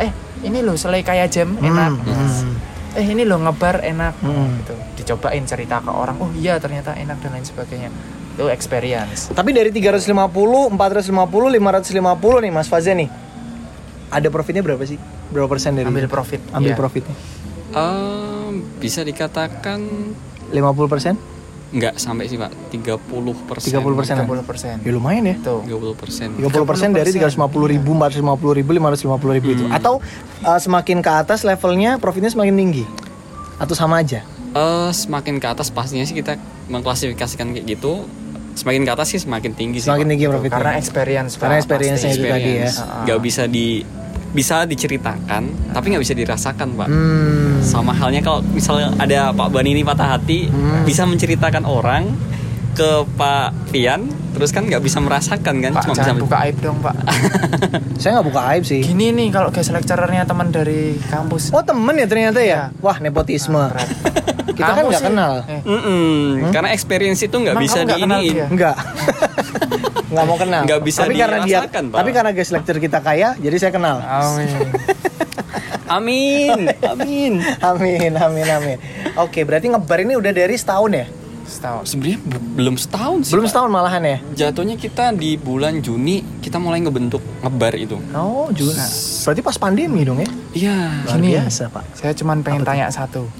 eh, 0.00 0.08
eh 0.08 0.12
ini 0.42 0.60
loh 0.60 0.72
selai 0.72 1.00
kayak 1.00 1.28
jam 1.28 1.52
enak 1.54 1.92
Hmm, 1.98 2.16
hmm. 2.16 2.96
eh 2.96 3.06
ini 3.06 3.22
loh 3.22 3.38
ngebar 3.38 3.84
enak 3.84 4.14
Hmm. 4.18 4.56
gitu 4.58 4.74
dicobain 4.96 5.44
cerita 5.44 5.78
ke 5.78 5.88
orang 5.88 6.16
oh 6.16 6.32
iya 6.32 6.56
ternyata 6.56 6.92
enak 6.92 7.20
dan 7.20 7.30
lain 7.32 7.44
sebagainya 7.44 7.92
itu 8.32 8.44
experience 8.46 9.28
Tapi 9.30 9.48
dari 9.50 9.68
350, 9.68 10.12
450, 10.70 10.76
550 11.56 12.44
nih 12.44 12.52
Mas 12.52 12.68
Faza 12.68 12.92
nih. 12.92 13.08
Ada 14.06 14.28
profitnya 14.28 14.60
berapa 14.60 14.84
sih? 14.84 15.00
Berapa 15.26 15.48
persen 15.48 15.72
dari 15.72 15.88
ambil 15.88 16.04
profit 16.06 16.44
Ambil 16.52 16.72
Iya. 16.72 16.78
profitnya. 16.78 17.16
Eh, 17.72 18.48
bisa 18.78 19.00
dikatakan 19.00 19.80
50 20.48 20.84
persen? 20.86 21.16
Nggak 21.66 21.94
sampai 21.96 22.24
sih 22.24 22.36
pak 22.36 22.54
30 22.70 22.94
persen 23.42 23.70
30 23.74 23.98
persen. 23.98 24.14
30 24.18 24.42
persen 24.42 24.74
Ya 24.80 24.90
lumayan 24.90 25.24
ya. 25.24 25.34
tuh 25.42 25.66
30 25.66 25.94
persen 25.94 26.28
30 26.38 26.62
persen 26.62 26.88
dari 26.90 27.10
350 27.10 27.34
ribu, 27.68 27.90
450 27.92 28.22
ribu, 28.54 28.70
550 28.72 29.36
ribu 29.36 29.48
itu. 29.50 29.64
Atau 29.68 29.98
uh, 30.42 30.58
semakin 30.58 31.02
ke 31.02 31.10
atas 31.10 31.42
levelnya 31.42 31.98
profitnya 31.98 32.30
semakin 32.30 32.54
tinggi? 32.54 32.84
Atau 33.56 33.72
sama 33.72 33.98
aja? 33.98 34.22
Eh, 34.48 34.90
semakin 34.90 35.36
ke 35.36 35.46
atas 35.46 35.68
pastinya 35.68 36.02
sih 36.02 36.14
kita 36.14 36.38
mengklasifikasikan 36.70 37.52
kayak 37.52 37.66
gitu 37.68 38.06
semakin 38.54 38.82
ke 38.82 38.92
atas 38.92 39.06
sih 39.10 39.20
semakin 39.20 39.52
tinggi 39.52 39.78
sih 39.78 39.90
Semakin 39.90 40.06
tinggi 40.08 40.24
profitnya. 40.26 40.54
karena 40.54 40.72
experience 40.76 41.36
Karena 41.36 41.54
Pak, 41.54 41.60
experience-nya 41.60 42.08
pasti. 42.08 42.16
itu 42.16 42.26
tadi 42.26 42.50
ya. 42.54 42.64
Experience. 42.64 43.04
nggak 43.04 43.18
bisa 43.20 43.42
di 43.44 43.66
bisa 44.36 44.68
diceritakan 44.68 45.72
tapi 45.72 45.86
nggak 45.88 46.02
bisa 46.02 46.12
dirasakan 46.12 46.76
pak 46.76 46.86
Hmm. 46.86 47.56
sama 47.58 47.90
halnya 47.90 48.20
kalau 48.20 48.44
misalnya 48.46 48.92
ada 48.96 49.32
Pak 49.32 49.48
Bani 49.48 49.72
ini 49.72 49.82
patah 49.82 50.12
hati 50.12 50.46
Hmm. 50.46 50.84
bisa 50.84 51.02
menceritakan 51.02 51.64
orang 51.64 52.12
ke 52.76 52.90
Pak 53.16 53.72
Pian 53.72 54.04
terus 54.36 54.52
kan 54.52 54.68
nggak 54.68 54.84
bisa 54.84 55.00
merasakan 55.00 55.64
kan 55.64 55.72
Pak 55.72 55.82
cuma 55.88 55.94
bisa 55.96 56.12
buka 56.12 56.36
aib 56.44 56.56
dong 56.60 56.76
Pak 56.84 56.92
Saya 58.00 58.20
nggak 58.20 58.26
buka 58.28 58.40
aib 58.52 58.68
sih. 58.68 58.84
gini 58.84 59.08
nih 59.08 59.32
kalau 59.32 59.48
guest 59.48 59.72
lecturernya 59.72 60.28
teman 60.28 60.52
dari 60.52 61.00
kampus 61.08 61.48
Oh 61.48 61.64
temen 61.64 61.96
ya 61.96 62.04
ternyata 62.04 62.44
ya? 62.44 62.44
Iya. 62.44 62.62
Wah 62.84 63.00
nepotisme. 63.00 63.56
Berat. 63.72 63.88
Kita 64.56 64.72
kan 64.72 64.84
nggak 64.86 65.04
kenal. 65.04 65.32
Eh, 65.48 65.60
Mm-mm, 65.64 66.48
karena 66.48 66.68
experience 66.70 67.20
itu 67.20 67.32
nggak 67.32 67.56
bisa 67.56 67.82
nggak 67.82 67.98
diiniin 67.98 68.32
dia? 68.32 68.46
Enggak. 68.48 68.76
Nggak 70.06 70.24
mau 70.24 70.38
kenal. 70.38 70.62
Nggak 70.64 70.80
bisa 70.86 71.00
tapi 71.02 71.18
karena 71.18 71.38
dia, 71.42 71.58
dirasakan, 71.66 71.82
Pak. 71.90 71.96
tapi 71.98 72.10
karena 72.14 72.30
guest 72.30 72.50
lecture 72.54 72.78
kita 72.78 72.98
kaya, 73.02 73.34
jadi 73.36 73.56
saya 73.58 73.72
kenal. 73.74 73.96
amin 74.06 74.54
amin 75.86 76.70
amin 76.78 77.32
Amin, 77.58 78.12
amin, 78.14 78.46
amin. 78.46 78.78
Oke, 79.18 79.42
berarti 79.42 79.66
ngebar 79.66 79.98
ini 80.02 80.14
udah 80.14 80.30
dari 80.30 80.54
setahun 80.54 80.90
ya? 80.94 81.06
Setahun 81.46 81.82
sebenarnya 81.86 82.18
be- 82.20 82.44
belum 82.54 82.74
setahun 82.74 83.18
sih 83.22 83.32
Belum 83.32 83.44
Pak. 83.44 83.50
setahun 83.50 83.70
malahan 83.70 84.02
ya? 84.02 84.18
jatuhnya 84.36 84.74
kita 84.74 85.10
di 85.12 85.34
bulan 85.36 85.78
Juni 85.78 86.20
kita 86.38 86.56
mulai 86.56 86.78
ngebentuk 86.78 87.22
ngebar 87.40 87.74
itu 87.74 87.96
Oh, 88.12 88.50
Juni. 88.50 88.74
Berarti 89.22 89.40
pas 89.40 89.56
pandemi 89.56 90.02
dong 90.02 90.18
ya? 90.18 90.28
iya 90.52 90.76
Luar 91.02 91.16
Gini. 91.16 91.28
biasa, 91.32 91.62
Pak. 91.68 91.84
saya 91.94 92.12
cuman 92.12 92.40
pengen 92.40 92.62
tanya 92.62 92.86
satu 92.88 93.30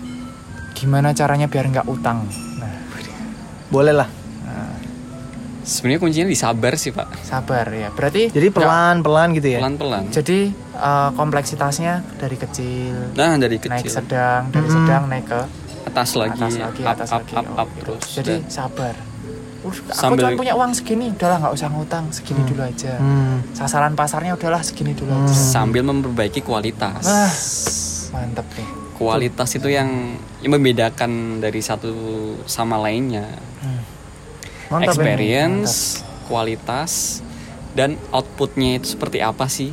gimana 0.72 1.10
caranya 1.10 1.44
biar 1.44 1.66
nggak 1.66 1.86
utang 1.86 2.24
nah, 2.56 2.70
Boleh 3.66 3.92
lah. 3.92 4.08
sebenarnya 5.62 5.98
kuncinya 5.98 6.28
di 6.28 6.38
sabar 6.38 6.78
sih 6.78 6.94
pak 6.94 7.10
sabar 7.20 7.66
ya 7.66 7.90
berarti 7.90 8.30
Jadi 8.30 8.54
pelan-pelan 8.54 9.34
gitu 9.34 9.48
ya? 9.50 9.58
pelan 9.58 9.74
pelan 9.74 10.04
jadi 10.08 10.54
eh, 10.54 11.10
kompleksitasnya 11.12 12.06
dari 12.14 12.38
kecil 12.38 12.94
nah 13.12 13.34
dari 13.34 13.58
naik 13.58 13.82
kecil 13.82 13.90
sedang 13.92 14.46
dari 14.48 14.62
Mm-mm. 14.62 14.76
sedang 14.78 15.02
naik 15.10 15.26
ke 15.26 15.40
atas 15.86 16.18
lagi 16.18 16.42
atas 16.42 16.54
lagi 16.58 16.82
up, 16.82 16.92
atas 16.92 17.10
up, 17.10 17.20
lagi 17.22 17.34
up, 17.34 17.46
oh, 17.46 17.62
up 17.62 17.68
gitu. 17.70 17.82
terus 17.94 18.04
jadi 18.18 18.34
Dan 18.36 18.50
sabar. 18.50 18.94
Uh, 19.66 19.72
aku 19.74 19.94
Sambil- 19.94 20.30
cuma 20.30 20.38
punya 20.38 20.54
uang 20.54 20.72
segini 20.74 21.10
udahlah 21.10 21.38
nggak 21.42 21.54
usah 21.58 21.68
ngutang 21.72 22.04
segini 22.14 22.42
dulu 22.46 22.62
aja. 22.62 22.94
Hmm. 22.98 23.42
sasaran 23.50 23.94
pasarnya 23.94 24.34
udahlah 24.34 24.62
segini 24.62 24.94
dulu 24.94 25.10
aja. 25.10 25.34
Sambil 25.34 25.82
memperbaiki 25.82 26.42
kualitas. 26.42 27.02
Ah 27.06 27.30
mantep 28.14 28.46
nih. 28.56 28.68
Kualitas 28.96 29.50
itu 29.52 29.68
yang, 29.68 30.16
yang 30.40 30.52
membedakan 30.56 31.42
dari 31.42 31.60
satu 31.60 31.92
sama 32.48 32.80
lainnya. 32.80 33.28
Mantap 34.72 34.82
ya. 34.82 34.88
experience 34.88 36.00
kualitas 36.26 37.20
dan 37.76 38.00
outputnya 38.08 38.80
itu 38.80 38.96
seperti 38.96 39.20
apa 39.20 39.46
sih? 39.46 39.68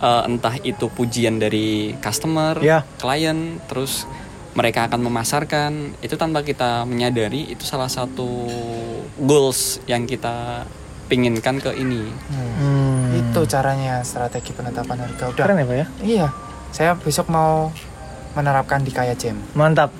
Eh, 0.00 0.22
entah 0.26 0.56
itu 0.60 0.90
pujian 0.90 1.38
dari 1.38 1.94
customer 2.02 2.58
Ya. 2.60 2.82
klien 2.98 3.56
terus 3.70 4.08
mereka 4.54 4.86
akan 4.86 5.00
memasarkan 5.02 5.70
itu 5.98 6.14
tanpa 6.14 6.40
kita 6.40 6.82
menyadari 6.84 7.50
itu 7.50 7.62
salah 7.62 7.90
satu 7.90 8.26
goals 9.18 9.82
yang 9.84 10.06
kita 10.06 10.64
pinginkan 11.04 11.58
ke 11.58 11.74
ini 11.74 12.08
Hmm. 12.56 13.12
itu 13.12 13.40
caranya 13.44 14.00
strategi 14.00 14.50
penetapan 14.50 15.04
harga 15.04 15.30
udah 15.30 15.44
Keren 15.44 15.58
ya, 15.58 15.66
Pak 15.66 15.76
ya? 15.76 15.86
iya 16.00 16.26
saya 16.70 16.90
besok 16.94 17.28
mau 17.28 17.70
menerapkan 18.32 18.80
di 18.80 18.90
kaya 18.90 19.14
jam 19.14 19.38
Mantap. 19.52 19.94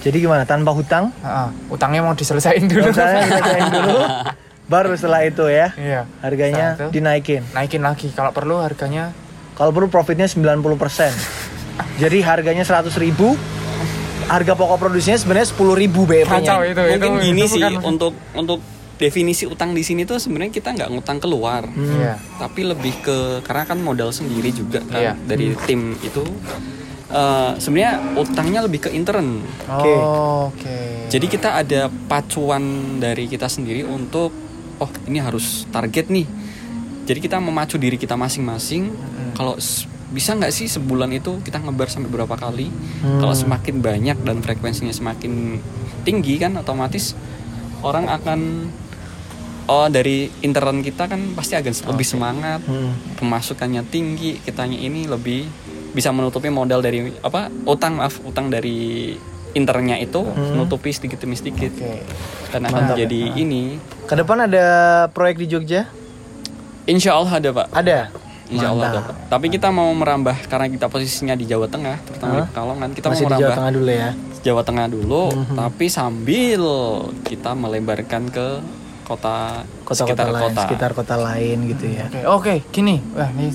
Jadi 0.00 0.24
gimana? 0.24 0.48
Tanpa 0.48 0.72
hutang? 0.72 1.12
Ah, 1.20 1.52
utangnya 1.68 2.00
mau 2.00 2.16
diselesain 2.16 2.64
dulu 2.64 2.88
dulu. 3.68 4.00
Baru 4.72 4.96
setelah 4.96 5.28
itu 5.28 5.44
ya, 5.44 5.76
iya 5.76 6.08
harganya 6.24 6.72
itu, 6.72 6.88
dinaikin. 6.88 7.44
naikin 7.52 7.84
lagi 7.84 8.08
kalau 8.08 8.32
perlu 8.32 8.64
harganya 8.64 9.12
Kalau 9.52 9.76
perlu 9.76 9.92
profitnya 9.92 10.24
90%. 10.24 10.56
Jadi 12.00 12.24
harganya 12.24 12.64
100 12.64 12.96
ribu, 12.96 13.36
harga 14.30 14.52
pokok 14.54 14.78
produksinya 14.78 15.16
sebenarnya 15.16 15.48
10 15.50 15.74
ribu 15.76 16.06
Kacau 16.06 16.62
BP-nya. 16.62 16.64
itu 16.64 16.80
mungkin 16.86 17.10
itu, 17.12 17.24
gini 17.24 17.40
itu 17.40 17.50
sih 17.50 17.62
bukan- 17.62 17.82
untuk 17.84 18.14
untuk 18.32 18.60
definisi 18.96 19.44
utang 19.44 19.72
di 19.72 19.80
sini 19.80 20.04
tuh 20.04 20.16
sebenarnya 20.16 20.52
kita 20.52 20.70
nggak 20.70 20.88
ngutang 20.88 21.18
keluar. 21.18 21.64
Iya. 21.66 22.20
Tapi 22.36 22.60
lebih 22.62 22.94
ke 23.00 23.16
karena 23.40 23.64
kan 23.64 23.78
modal 23.78 24.10
sendiri 24.10 24.50
juga 24.50 24.78
kan 24.82 25.00
Iya. 25.00 25.12
dari 25.18 25.56
tim 25.60 25.96
itu 25.98 26.22
eh, 27.08 27.52
sebenarnya 27.56 27.92
utangnya 28.14 28.60
lebih 28.62 28.86
ke 28.86 28.90
intern. 28.90 29.42
Oke. 29.66 29.94
Oh, 29.94 30.46
oke. 30.48 30.78
Jadi 31.08 31.26
kita 31.26 31.58
ada 31.58 31.90
pacuan 31.90 32.62
dari 32.96 33.26
kita 33.26 33.46
sendiri 33.46 33.82
untuk 33.82 34.30
oh 34.76 34.90
ini 35.04 35.18
harus 35.18 35.66
target 35.66 36.06
nih. 36.06 36.22
Jadi 37.02 37.18
kita 37.18 37.36
memacu 37.36 37.74
diri 37.76 37.96
kita 37.96 38.14
masing-masing. 38.14 38.94
Kalau 39.32 39.56
s- 39.56 39.90
bisa 40.10 40.34
nggak 40.34 40.50
sih 40.50 40.66
sebulan 40.66 41.14
itu 41.14 41.38
kita 41.40 41.62
ngebar 41.62 41.86
sampai 41.86 42.10
berapa 42.10 42.34
kali? 42.34 42.66
Kalau 43.02 43.32
semakin 43.32 43.78
banyak 43.78 44.16
dan 44.20 44.42
frekuensinya 44.42 44.90
semakin 44.90 45.62
tinggi 46.02 46.34
kan 46.36 46.56
otomatis 46.56 47.14
orang 47.80 48.10
akan 48.10 48.40
oh 49.66 49.86
dari 49.86 50.26
intern 50.42 50.82
kita 50.82 51.06
kan 51.06 51.36
pasti 51.38 51.54
akan 51.54 51.94
lebih 51.94 52.06
semangat 52.06 52.60
Hmm. 52.66 52.90
pemasukannya 53.16 53.86
tinggi 53.86 54.42
kitanya 54.42 54.74
ini 54.74 55.06
lebih 55.06 55.46
bisa 55.90 56.10
menutupi 56.10 56.50
modal 56.50 56.82
dari 56.82 57.10
apa 57.20 57.46
utang 57.64 57.98
maaf 57.98 58.18
utang 58.22 58.50
dari 58.50 59.14
internnya 59.50 59.98
itu 59.98 60.22
menutupi 60.22 60.90
sedikit 60.90 61.18
demi 61.18 61.34
sedikit. 61.34 61.74
Oke. 61.74 62.02
dan 62.50 62.66
akan 62.66 62.98
jadi 62.98 63.20
ini. 63.34 63.78
Ke 64.06 64.18
depan 64.18 64.42
ada 64.46 64.66
proyek 65.14 65.38
di 65.38 65.46
Jogja? 65.46 65.86
insya 66.86 67.14
Allah 67.14 67.38
ada 67.38 67.48
pak. 67.54 67.66
Ada. 67.70 67.98
Insya 68.50 68.74
Allah 68.74 68.88
pak 68.98 69.30
tapi 69.30 69.46
kita 69.48 69.70
mau 69.70 69.88
merambah 69.94 70.36
karena 70.50 70.66
kita 70.66 70.86
posisinya 70.90 71.34
di 71.38 71.46
Jawa 71.46 71.70
Tengah 71.70 71.96
terutama 72.02 72.32
di 72.34 72.42
Pekalongan 72.50 72.88
kita 72.92 73.06
Masih 73.08 73.24
mau 73.24 73.30
di 73.30 73.30
Jawa 73.30 73.38
merambah 73.38 73.56
Tengah 73.56 73.72
dulu 73.72 73.90
ya. 73.90 74.10
Jawa 74.40 74.62
Tengah 74.64 74.86
dulu 74.90 75.22
tapi 75.54 75.86
sambil 75.86 76.62
kita 77.24 77.50
melebarkan 77.54 78.22
ke 78.28 78.48
kota, 79.10 79.66
Kota-kota 79.82 80.06
sekitar 80.06 80.26
lain, 80.30 80.42
kota 80.46 80.62
sekitar 80.62 80.90
kota 80.94 81.14
lain 81.18 81.56
gitu 81.66 81.84
ya. 81.90 82.06
Oke, 82.06 82.22
oke, 82.30 82.54
gini. 82.70 83.02
Wah, 83.10 83.26
ini 83.34 83.50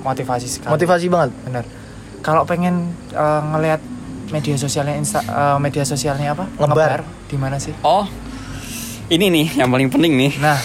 motivasi 0.00 0.48
sekali. 0.48 0.72
Motivasi 0.72 1.06
banget. 1.12 1.30
Bener. 1.44 1.64
Kalau 2.24 2.48
pengen 2.48 2.96
eh, 3.12 3.42
ngelihat 3.52 3.84
media 4.32 4.56
sosialnya 4.56 4.96
Insta, 4.96 5.20
eh, 5.20 5.58
media 5.60 5.84
sosialnya 5.84 6.32
apa? 6.32 6.48
Ngebar. 6.56 7.04
Di 7.28 7.36
mana 7.36 7.60
sih? 7.60 7.76
oh 7.84 8.08
ini 9.08 9.28
nih 9.28 9.46
yang 9.60 9.68
paling 9.72 9.88
penting 9.88 10.12
nih 10.16 10.32
Nah, 10.40 10.56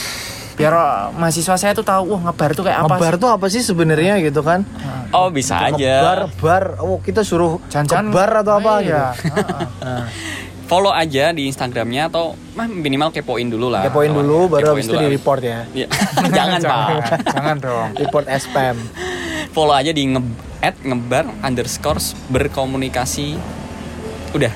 biar 0.53 0.73
mahasiswa 1.11 1.55
saya 1.55 1.73
tuh 1.73 1.81
tahu, 1.81 2.13
wah 2.13 2.21
ngebar 2.23 2.53
tuh 2.53 2.63
kayak 2.63 2.79
apa 2.79 2.93
Ngebar 2.93 3.13
sih? 3.13 3.19
tuh 3.19 3.29
apa 3.29 3.45
sih 3.49 3.61
sebenarnya 3.61 4.13
gitu 4.19 4.41
kan? 4.41 4.61
oh 5.09 5.27
bisa 5.27 5.57
Ngebar, 5.67 5.73
aja 5.73 5.93
bar. 6.37 6.63
Oh, 6.77 6.97
kita 6.99 7.21
suruh 7.21 7.57
Jangan-jangan 7.67 8.09
bar 8.09 8.31
atau 8.39 8.53
apa 8.55 8.73
gitu. 8.79 8.89
iya. 8.89 9.03
heeh. 9.13 9.63
Nah, 9.79 10.05
follow 10.63 10.89
aja 10.89 11.29
di 11.29 11.45
Instagramnya 11.45 12.07
atau 12.07 12.33
mah 12.51 12.65
minimal 12.65 13.09
kepoin 13.09 13.45
dulu 13.45 13.67
lah 13.67 13.83
kepoin 13.83 14.09
dulu 14.09 14.47
baru 14.47 14.61
Kepoin 14.63 14.73
habis 14.73 14.85
itu 14.85 14.93
dulu. 14.93 15.01
di 15.01 15.09
report 15.11 15.41
ya. 15.41 15.59
Iya. 15.69 15.87
jangan 16.37 16.59
pak 16.59 16.77
jangan, 16.79 17.19
jangan 17.27 17.55
dong. 17.59 17.89
Report 17.99 18.25
spam. 18.37 18.77
follow 19.49 19.73
aja 19.73 19.89
di 19.89 20.03
nge 20.07 20.21
at 20.61 20.75
ngebar 20.79 21.27
underscore 21.41 21.99
berkomunikasi 22.27 23.35
udah 24.31 24.53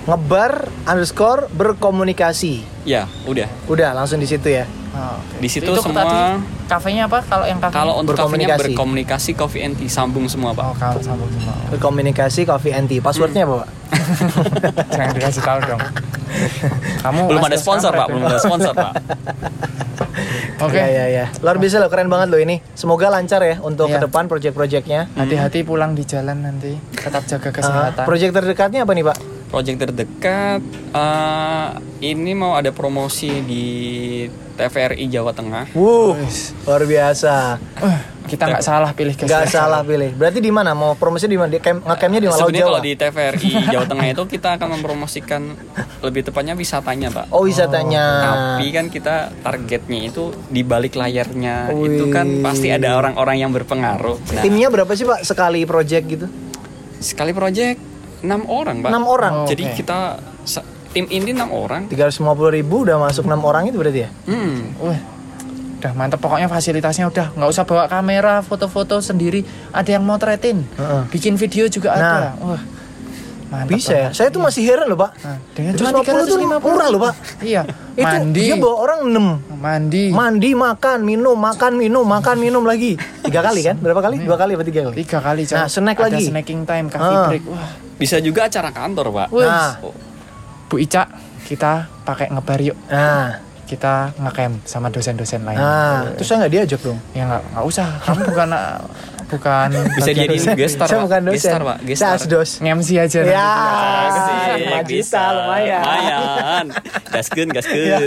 Ngebar 0.00 0.52
underscore 0.84 1.46
berkomunikasi. 1.50 2.64
ya 2.82 3.04
udah 3.24 3.46
Udah 3.66 3.92
langsung 3.92 4.16
di 4.16 4.26
situ 4.26 4.48
ya. 4.50 4.64
Oh, 4.90 5.14
oke. 5.16 5.38
Di 5.38 5.46
situ 5.46 5.66
Itu 5.66 5.78
semua- 5.80 6.42
kafenya 6.66 7.06
apa? 7.06 7.22
Kalau 7.22 7.44
yang 7.44 7.58
kafe 7.58 7.72
Kalau 7.72 7.94
untuk 7.96 8.14
kafenya 8.14 8.50
Berkomunikasi. 8.50 8.66
berkomunikasi 8.68 9.30
coffee 9.32 9.62
and 9.62 9.74
tea 9.74 9.86
sambung 9.86 10.26
semua 10.26 10.50
pak. 10.50 10.64
Oh, 10.64 10.74
kalau 10.74 10.98
sambung 10.98 11.30
semua. 11.30 11.54
Berkomunikasi 11.72 12.40
Coffee 12.42 12.72
and 12.72 12.86
Tea. 12.86 12.98
Passwordnya 12.98 13.42
apa, 13.44 13.54
Pak? 13.56 13.68
Jangan 14.92 15.10
dikasih 15.12 15.40
tahu 15.40 15.58
dong. 15.64 15.80
Kamu 17.00 17.20
belum 17.26 17.42
ada 17.44 17.54
sponsor 17.56 17.90
pak, 17.92 18.06
ya? 18.06 18.12
belum 18.12 18.24
ada 18.24 18.38
sponsor 18.38 18.72
pak. 18.72 18.92
Oke. 20.60 20.76
Ya, 20.76 20.86
ya, 20.86 21.04
ya. 21.08 21.24
Luar 21.38 21.56
biasa 21.56 21.78
loh, 21.78 21.88
keren 21.88 22.06
banget 22.06 22.28
loh 22.28 22.38
ini. 22.38 22.60
Semoga 22.72 23.08
lancar 23.08 23.40
ya 23.40 23.58
untuk 23.60 23.86
Iya. 23.86 23.96
ke 23.96 24.04
depan 24.04 24.26
project-projectnya. 24.26 25.08
Hati-hati 25.12 25.62
pulang 25.62 25.94
di 25.94 26.04
jalan 26.04 26.42
nanti. 26.42 26.74
Tetap 26.92 27.24
jaga 27.24 27.48
Uh, 27.48 27.54
kesehatan. 27.54 28.04
project 28.04 28.32
terdekatnya 28.32 28.82
apa 28.82 28.92
nih, 28.92 29.04
Pak? 29.04 29.16
Project 29.50 29.78
terdekat 29.82 30.62
eh, 30.94 31.68
ini 32.06 32.32
mau 32.38 32.54
ada 32.54 32.70
promosi 32.70 33.42
di 33.42 33.66
TVRI 34.54 35.10
Jawa 35.10 35.34
Tengah. 35.34 35.74
Wuh, 35.74 36.14
luar 36.68 36.82
biasa. 36.86 37.58
Eh, 37.82 37.98
kita 38.30 38.46
nggak 38.46 38.62
salah 38.62 38.94
pilih 38.94 39.18
guys. 39.18 39.26
Nggak 39.26 39.46
salah 39.50 39.82
pilih. 39.82 40.14
Berarti 40.14 40.38
di 40.38 40.54
mana? 40.54 40.70
Mau 40.70 40.94
promosinya 40.94 41.34
di 41.34 41.40
mana? 41.40 41.50
Di 41.50 41.58
camp, 41.58 41.82
ngecampnya 41.82 42.20
di 42.22 42.28
Malau 42.30 42.38
Sebenarnya 42.46 42.62
Jawa. 42.62 42.70
kalau 42.70 42.82
di 42.86 42.92
TVRI 42.94 43.50
Jawa 43.74 43.86
Tengah 43.90 44.06
itu 44.06 44.22
kita 44.30 44.48
akan 44.54 44.68
mempromosikan 44.78 45.42
lebih 46.06 46.22
tepatnya 46.30 46.54
wisatanya 46.54 47.08
pak. 47.10 47.24
Oh, 47.34 47.42
wisatanya. 47.42 48.04
Tapi 48.22 48.66
kan 48.70 48.86
kita 48.86 49.34
targetnya 49.42 50.00
itu 50.14 50.30
di 50.46 50.62
balik 50.62 50.94
layarnya 50.94 51.74
Wih. 51.74 51.90
itu 51.90 52.04
kan 52.14 52.38
pasti 52.38 52.70
ada 52.70 52.94
orang-orang 52.94 53.42
yang 53.42 53.50
berpengaruh. 53.50 54.14
Nah, 54.30 54.42
Timnya 54.46 54.70
berapa 54.70 54.94
sih, 54.94 55.02
Pak? 55.08 55.26
Sekali 55.26 55.66
project 55.66 56.06
gitu? 56.06 56.28
sekali 57.00 57.32
project 57.32 57.80
enam 58.20 58.42
orang 58.44 58.76
pak. 58.80 58.90
Enam 58.90 59.04
orang. 59.04 59.32
Oh. 59.34 59.46
Jadi 59.46 59.62
Oke. 59.64 59.74
kita 59.78 59.98
tim 60.90 61.06
ini 61.06 61.30
enam 61.30 61.50
orang. 61.50 61.86
350 61.86 62.20
ribu 62.52 62.82
udah 62.82 62.98
masuk 62.98 63.24
enam 63.24 63.40
orang 63.40 63.64
itu 63.64 63.76
berarti 63.76 64.00
ya? 64.04 64.10
Hmm. 64.26 64.74
Wah, 64.76 64.98
udah 65.78 65.92
mantep 65.94 66.18
pokoknya 66.18 66.46
fasilitasnya 66.46 67.06
udah 67.06 67.32
nggak 67.32 67.48
usah 67.48 67.64
bawa 67.64 67.86
kamera 67.86 68.40
foto-foto 68.40 69.00
sendiri 69.00 69.40
ada 69.70 69.88
yang 69.88 70.02
motretin 70.02 70.68
Heeh. 70.70 71.02
bikin 71.08 71.34
video 71.34 71.64
juga 71.66 71.88
Nah. 71.90 71.96
ada 71.96 72.12
wah 72.38 72.62
mantep 73.48 73.74
Bisa 73.74 73.94
ya. 73.96 74.08
Saya 74.12 74.28
tuh 74.28 74.38
masih 74.38 74.62
heran 74.62 74.86
loh, 74.86 74.94
Pak. 74.94 75.10
Nah, 75.18 75.38
dengan 75.50 75.72
cuma 75.74 75.90
350 75.96 76.22
tuh 76.22 76.36
350 76.38 76.68
murah 76.68 76.86
loh, 76.86 77.00
Pak. 77.02 77.14
iya 77.40 77.62
Itu 77.94 78.06
mandi 78.06 78.40
dia 78.40 78.54
bawa 78.56 78.76
orang 78.78 79.00
6 79.08 79.56
mandi 79.56 80.04
Mandi, 80.10 80.50
makan, 80.54 80.98
minum, 81.00 81.34
makan, 81.34 81.72
minum, 81.74 82.04
makan, 82.04 82.36
minum 82.36 82.62
lagi. 82.62 82.94
Tiga 83.20 83.40
kali 83.40 83.60
kan? 83.62 83.76
Berapa 83.76 84.00
kali? 84.00 84.20
Dua 84.20 84.36
kali 84.36 84.52
apa 84.54 84.62
tiga 84.62 84.80
kali? 84.84 84.94
tiga 84.98 85.18
kali 85.18 85.42
Cok. 85.44 85.56
Nah, 85.56 85.66
snack 85.66 85.96
ada 85.98 86.06
lagi. 86.12 86.24
snacking 86.26 86.60
time 86.62 86.86
coffee 86.88 87.08
Ah. 87.14 87.26
break 87.26 87.44
wah 87.46 87.70
Bisa 88.00 88.16
juga 88.24 88.48
acara 88.48 88.72
kantor 88.72 89.12
pak. 89.12 89.28
Nah, 89.36 89.76
Bu 90.72 90.80
Ica 90.80 91.04
kita 91.44 91.84
pakai 92.06 92.32
ngebar 92.32 92.58
yuk. 92.64 92.78
Nah, 92.88 93.44
kita 93.68 94.16
ngecamp 94.18 94.64
sama 94.64 94.88
dosen-dosen 94.88 95.44
lain. 95.44 95.60
Nah. 95.60 96.10
Terus 96.16 96.26
saya 96.26 96.46
nggak 96.46 96.52
diajak 96.56 96.80
dong. 96.80 96.98
ya 97.12 97.28
nggak 97.28 97.42
nggak 97.54 97.64
usah. 97.68 97.88
Kamu 98.02 98.20
bukan 98.32 98.48
bukan 99.30 99.68
Bisa 99.94 100.10
jadi 100.12 100.26
dosen. 100.28 100.54
guest 100.54 100.74
star 100.74 100.86
Saya 100.86 100.96
pak. 100.96 101.04
bukan 101.06 101.20
Guest 101.22 101.34
dosen. 101.36 101.50
star 101.50 101.62
pak. 101.62 101.76
Guest 101.80 101.98
Saya 101.98 102.10
star. 102.10 102.26
asdos. 102.26 102.50
nge-MC 102.58 102.88
aja 102.96 103.20
Ya, 103.22 103.50
bisa. 104.82 105.22
lumayan. 105.32 105.80
Lumayan. 105.80 106.64
Gaskeun, 107.10 107.48
gaskeun. 107.48 108.06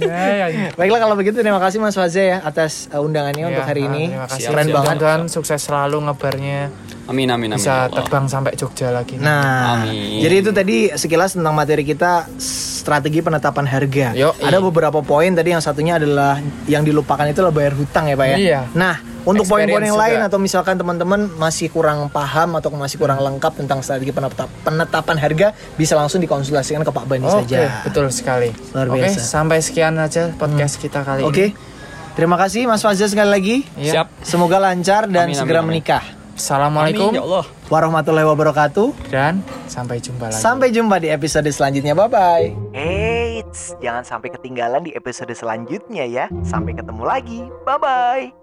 Ya, 0.00 0.46
ya. 0.46 0.68
Baiklah 0.72 0.98
kalau 0.98 1.14
begitu 1.14 1.36
terima 1.36 1.58
kasih 1.58 1.78
Mas 1.78 1.94
Faza 1.94 2.20
ya 2.20 2.38
atas 2.40 2.90
uh, 2.90 2.98
undangannya 2.98 3.48
untuk 3.48 3.62
Ya, 3.62 3.68
hari 3.68 3.82
ini. 3.86 4.04
Terima 4.10 4.26
kasih. 4.26 4.46
Keren 4.46 4.66
siap. 4.66 4.76
banget. 4.76 4.96
Dan 5.00 5.20
sukses 5.26 5.60
selalu 5.60 5.96
ngebarnya 6.02 6.58
Amin 7.06 7.26
amin 7.26 7.50
amin. 7.50 7.58
bisa 7.58 7.90
terbang 7.90 8.24
sampai 8.24 8.54
Jogja 8.54 8.88
lagi. 8.88 9.18
Nah, 9.18 9.82
Amin. 9.82 10.22
jadi 10.22 10.34
itu 10.38 10.50
tadi 10.50 10.76
sekilas 10.88 11.34
tentang 11.34 11.52
materi 11.52 11.82
kita 11.82 12.30
strategi 12.38 13.18
penetapan 13.18 13.66
harga. 13.66 14.14
Yo, 14.14 14.30
Ada 14.36 14.56
iya. 14.56 14.62
beberapa 14.62 15.02
poin 15.02 15.34
tadi 15.34 15.50
yang 15.50 15.58
satunya 15.58 15.98
adalah 15.98 16.38
yang 16.64 16.80
dilupakan 16.80 17.26
itu 17.26 17.42
adalah 17.42 17.50
bayar 17.52 17.74
hutang 17.74 18.06
ya 18.06 18.14
Pak 18.14 18.26
ya. 18.28 18.36
Iya. 18.38 18.60
Nah, 18.72 18.94
untuk 19.22 19.44
poin-poin 19.44 19.80
yang 19.80 19.96
lain 19.96 20.20
atau 20.20 20.36
misalkan 20.36 20.74
teman-teman 20.74 21.28
masih 21.34 21.68
kurang 21.68 22.08
paham 22.08 22.56
atau 22.56 22.68
masih 22.70 22.96
kurang 22.96 23.18
lengkap 23.18 23.52
tentang 23.54 23.80
strategi 23.80 24.10
penetap- 24.10 24.52
penetapan 24.60 25.16
harga 25.16 25.48
bisa 25.74 25.94
langsung 25.94 26.18
dikonsultasikan 26.18 26.80
ke 26.80 26.90
Pak 26.90 27.04
Bani 27.04 27.24
Oke, 27.24 27.44
saja. 27.50 27.82
betul 27.82 28.08
sekali. 28.08 28.48
Luar 28.72 28.88
Oke, 28.88 29.04
biasa. 29.04 29.20
sampai 29.20 29.60
sekian 29.60 29.96
aja 29.96 30.32
podcast 30.32 30.76
kita 30.76 31.02
kali 31.02 31.22
Oke. 31.22 31.52
ini. 31.52 31.68
Terima 32.10 32.34
kasih 32.34 32.66
Mas 32.66 32.80
Faza 32.80 33.06
sekali 33.06 33.30
lagi. 33.30 33.56
Iya. 33.74 34.02
Siap. 34.02 34.06
Semoga 34.20 34.58
lancar 34.58 35.06
dan 35.06 35.28
Amin, 35.28 35.32
amin, 35.32 35.38
segera 35.38 35.60
amin. 35.60 35.78
menikah. 35.78 36.02
Assalamualaikum 36.34 37.12
Amin 37.12 37.20
ya 37.20 37.24
Allah. 37.24 37.44
Warahmatullahi 37.68 38.26
wabarakatuh. 38.26 39.12
dan 39.12 39.44
sampai 39.66 40.00
jumpa 40.00 40.26
lagi. 40.26 40.40
Sampai 40.40 40.72
jumpa 40.72 40.96
di 40.96 41.08
episode 41.08 41.46
selanjutnya. 41.46 41.92
Bye 41.92 42.08
bye. 42.08 42.46
Eits, 42.72 43.76
jangan 43.78 44.02
sampai 44.02 44.32
ketinggalan 44.32 44.82
di 44.82 44.90
episode 44.90 45.30
selanjutnya 45.30 46.02
ya. 46.02 46.26
Sampai 46.42 46.72
ketemu 46.72 47.04
lagi. 47.04 47.40
Bye-bye. 47.62 48.39